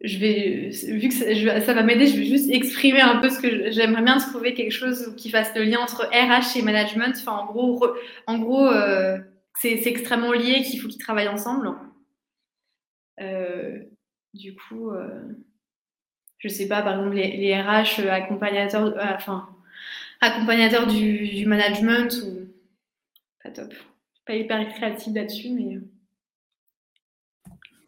[0.04, 0.68] Je vais,
[0.98, 3.70] vu que ça, je- ça va m'aider, je vais juste exprimer un peu ce que
[3.70, 7.16] j'aimerais bien trouver quelque chose qui fasse le lien entre RH et management.
[7.16, 7.96] Enfin, en gros, re-
[8.26, 9.18] en gros, euh,
[9.58, 11.70] c'est c'est extrêmement lié qu'il faut qu'ils travaillent ensemble.
[13.20, 13.78] Euh,
[14.34, 15.22] du coup, euh,
[16.38, 19.48] je sais pas, par exemple, les, les RH euh, accompagnateurs, enfin,
[20.20, 22.48] accompagnateurs du, du management ou
[23.42, 23.72] pas top.
[24.26, 25.78] Pas hyper créative là-dessus, mais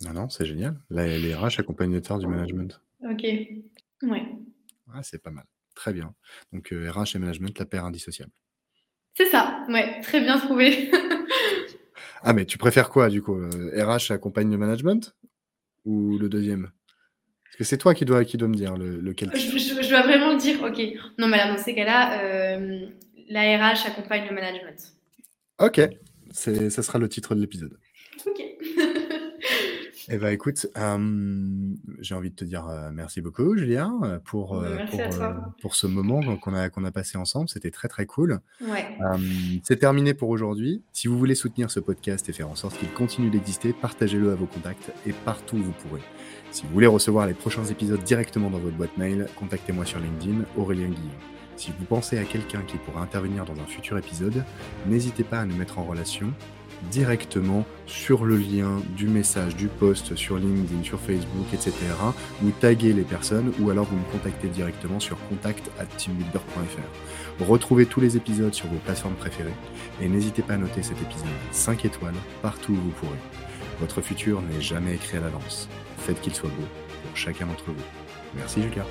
[0.04, 0.76] Non, non, c'est génial.
[0.90, 2.80] Là, les RH accompagnateurs du management.
[3.02, 3.22] ok.
[4.02, 4.22] Ouais.
[4.86, 5.44] Ouais, c'est pas mal.
[5.74, 6.14] Très bien.
[6.52, 8.30] Donc, euh, RH et management, la paire indissociable.
[9.14, 10.90] C'est ça, ouais, très bien trouvé.
[12.22, 15.14] Ah, mais tu préfères quoi, du coup euh, RH accompagne le management
[15.84, 16.70] ou le deuxième?
[17.44, 19.30] Parce que c'est toi qui dois, qui dois me dire le, lequel.
[19.34, 20.78] je, je- je dois vraiment le dire, ok.
[21.18, 22.86] Non, mais là, dans ces cas-là, euh,
[23.28, 24.92] la RH accompagne le management.
[25.60, 25.80] Ok,
[26.32, 27.78] ça sera le titre de l'épisode.
[28.26, 28.42] Ok.
[30.10, 34.56] Eh ben, écoute, euh, j'ai envie de te dire euh, merci beaucoup, Julia, euh, pour,
[34.56, 35.26] euh, Merci pour,
[35.60, 37.50] pour ce moment qu'on a, qu'on a passé ensemble.
[37.50, 38.40] C'était très, très cool.
[38.62, 38.96] Ouais.
[39.64, 40.82] C'est terminé pour aujourd'hui.
[40.92, 44.34] Si vous voulez soutenir ce podcast et faire en sorte qu'il continue d'exister, partagez-le à
[44.34, 46.02] vos contacts et partout où vous pourrez.
[46.52, 50.44] Si vous voulez recevoir les prochains épisodes directement dans votre boîte mail, contactez-moi sur LinkedIn,
[50.56, 51.18] Aurélien Guillon.
[51.56, 54.44] Si vous pensez à quelqu'un qui pourra intervenir dans un futur épisode,
[54.86, 56.32] n'hésitez pas à nous mettre en relation
[56.90, 61.72] directement sur le lien du message, du post sur LinkedIn, sur Facebook, etc.
[62.40, 67.44] Vous taguez les personnes ou alors vous me contactez directement sur contact@teambuilder.fr.
[67.44, 69.54] Retrouvez tous les épisodes sur vos plateformes préférées
[70.00, 73.18] et n'hésitez pas à noter cet épisode 5 étoiles partout où vous pourrez.
[73.80, 75.68] Votre futur n'est jamais écrit à l'avance.
[75.98, 76.66] Faites qu'il soit beau
[77.06, 77.74] pour chacun d'entre vous.
[78.34, 78.84] Merci Julia.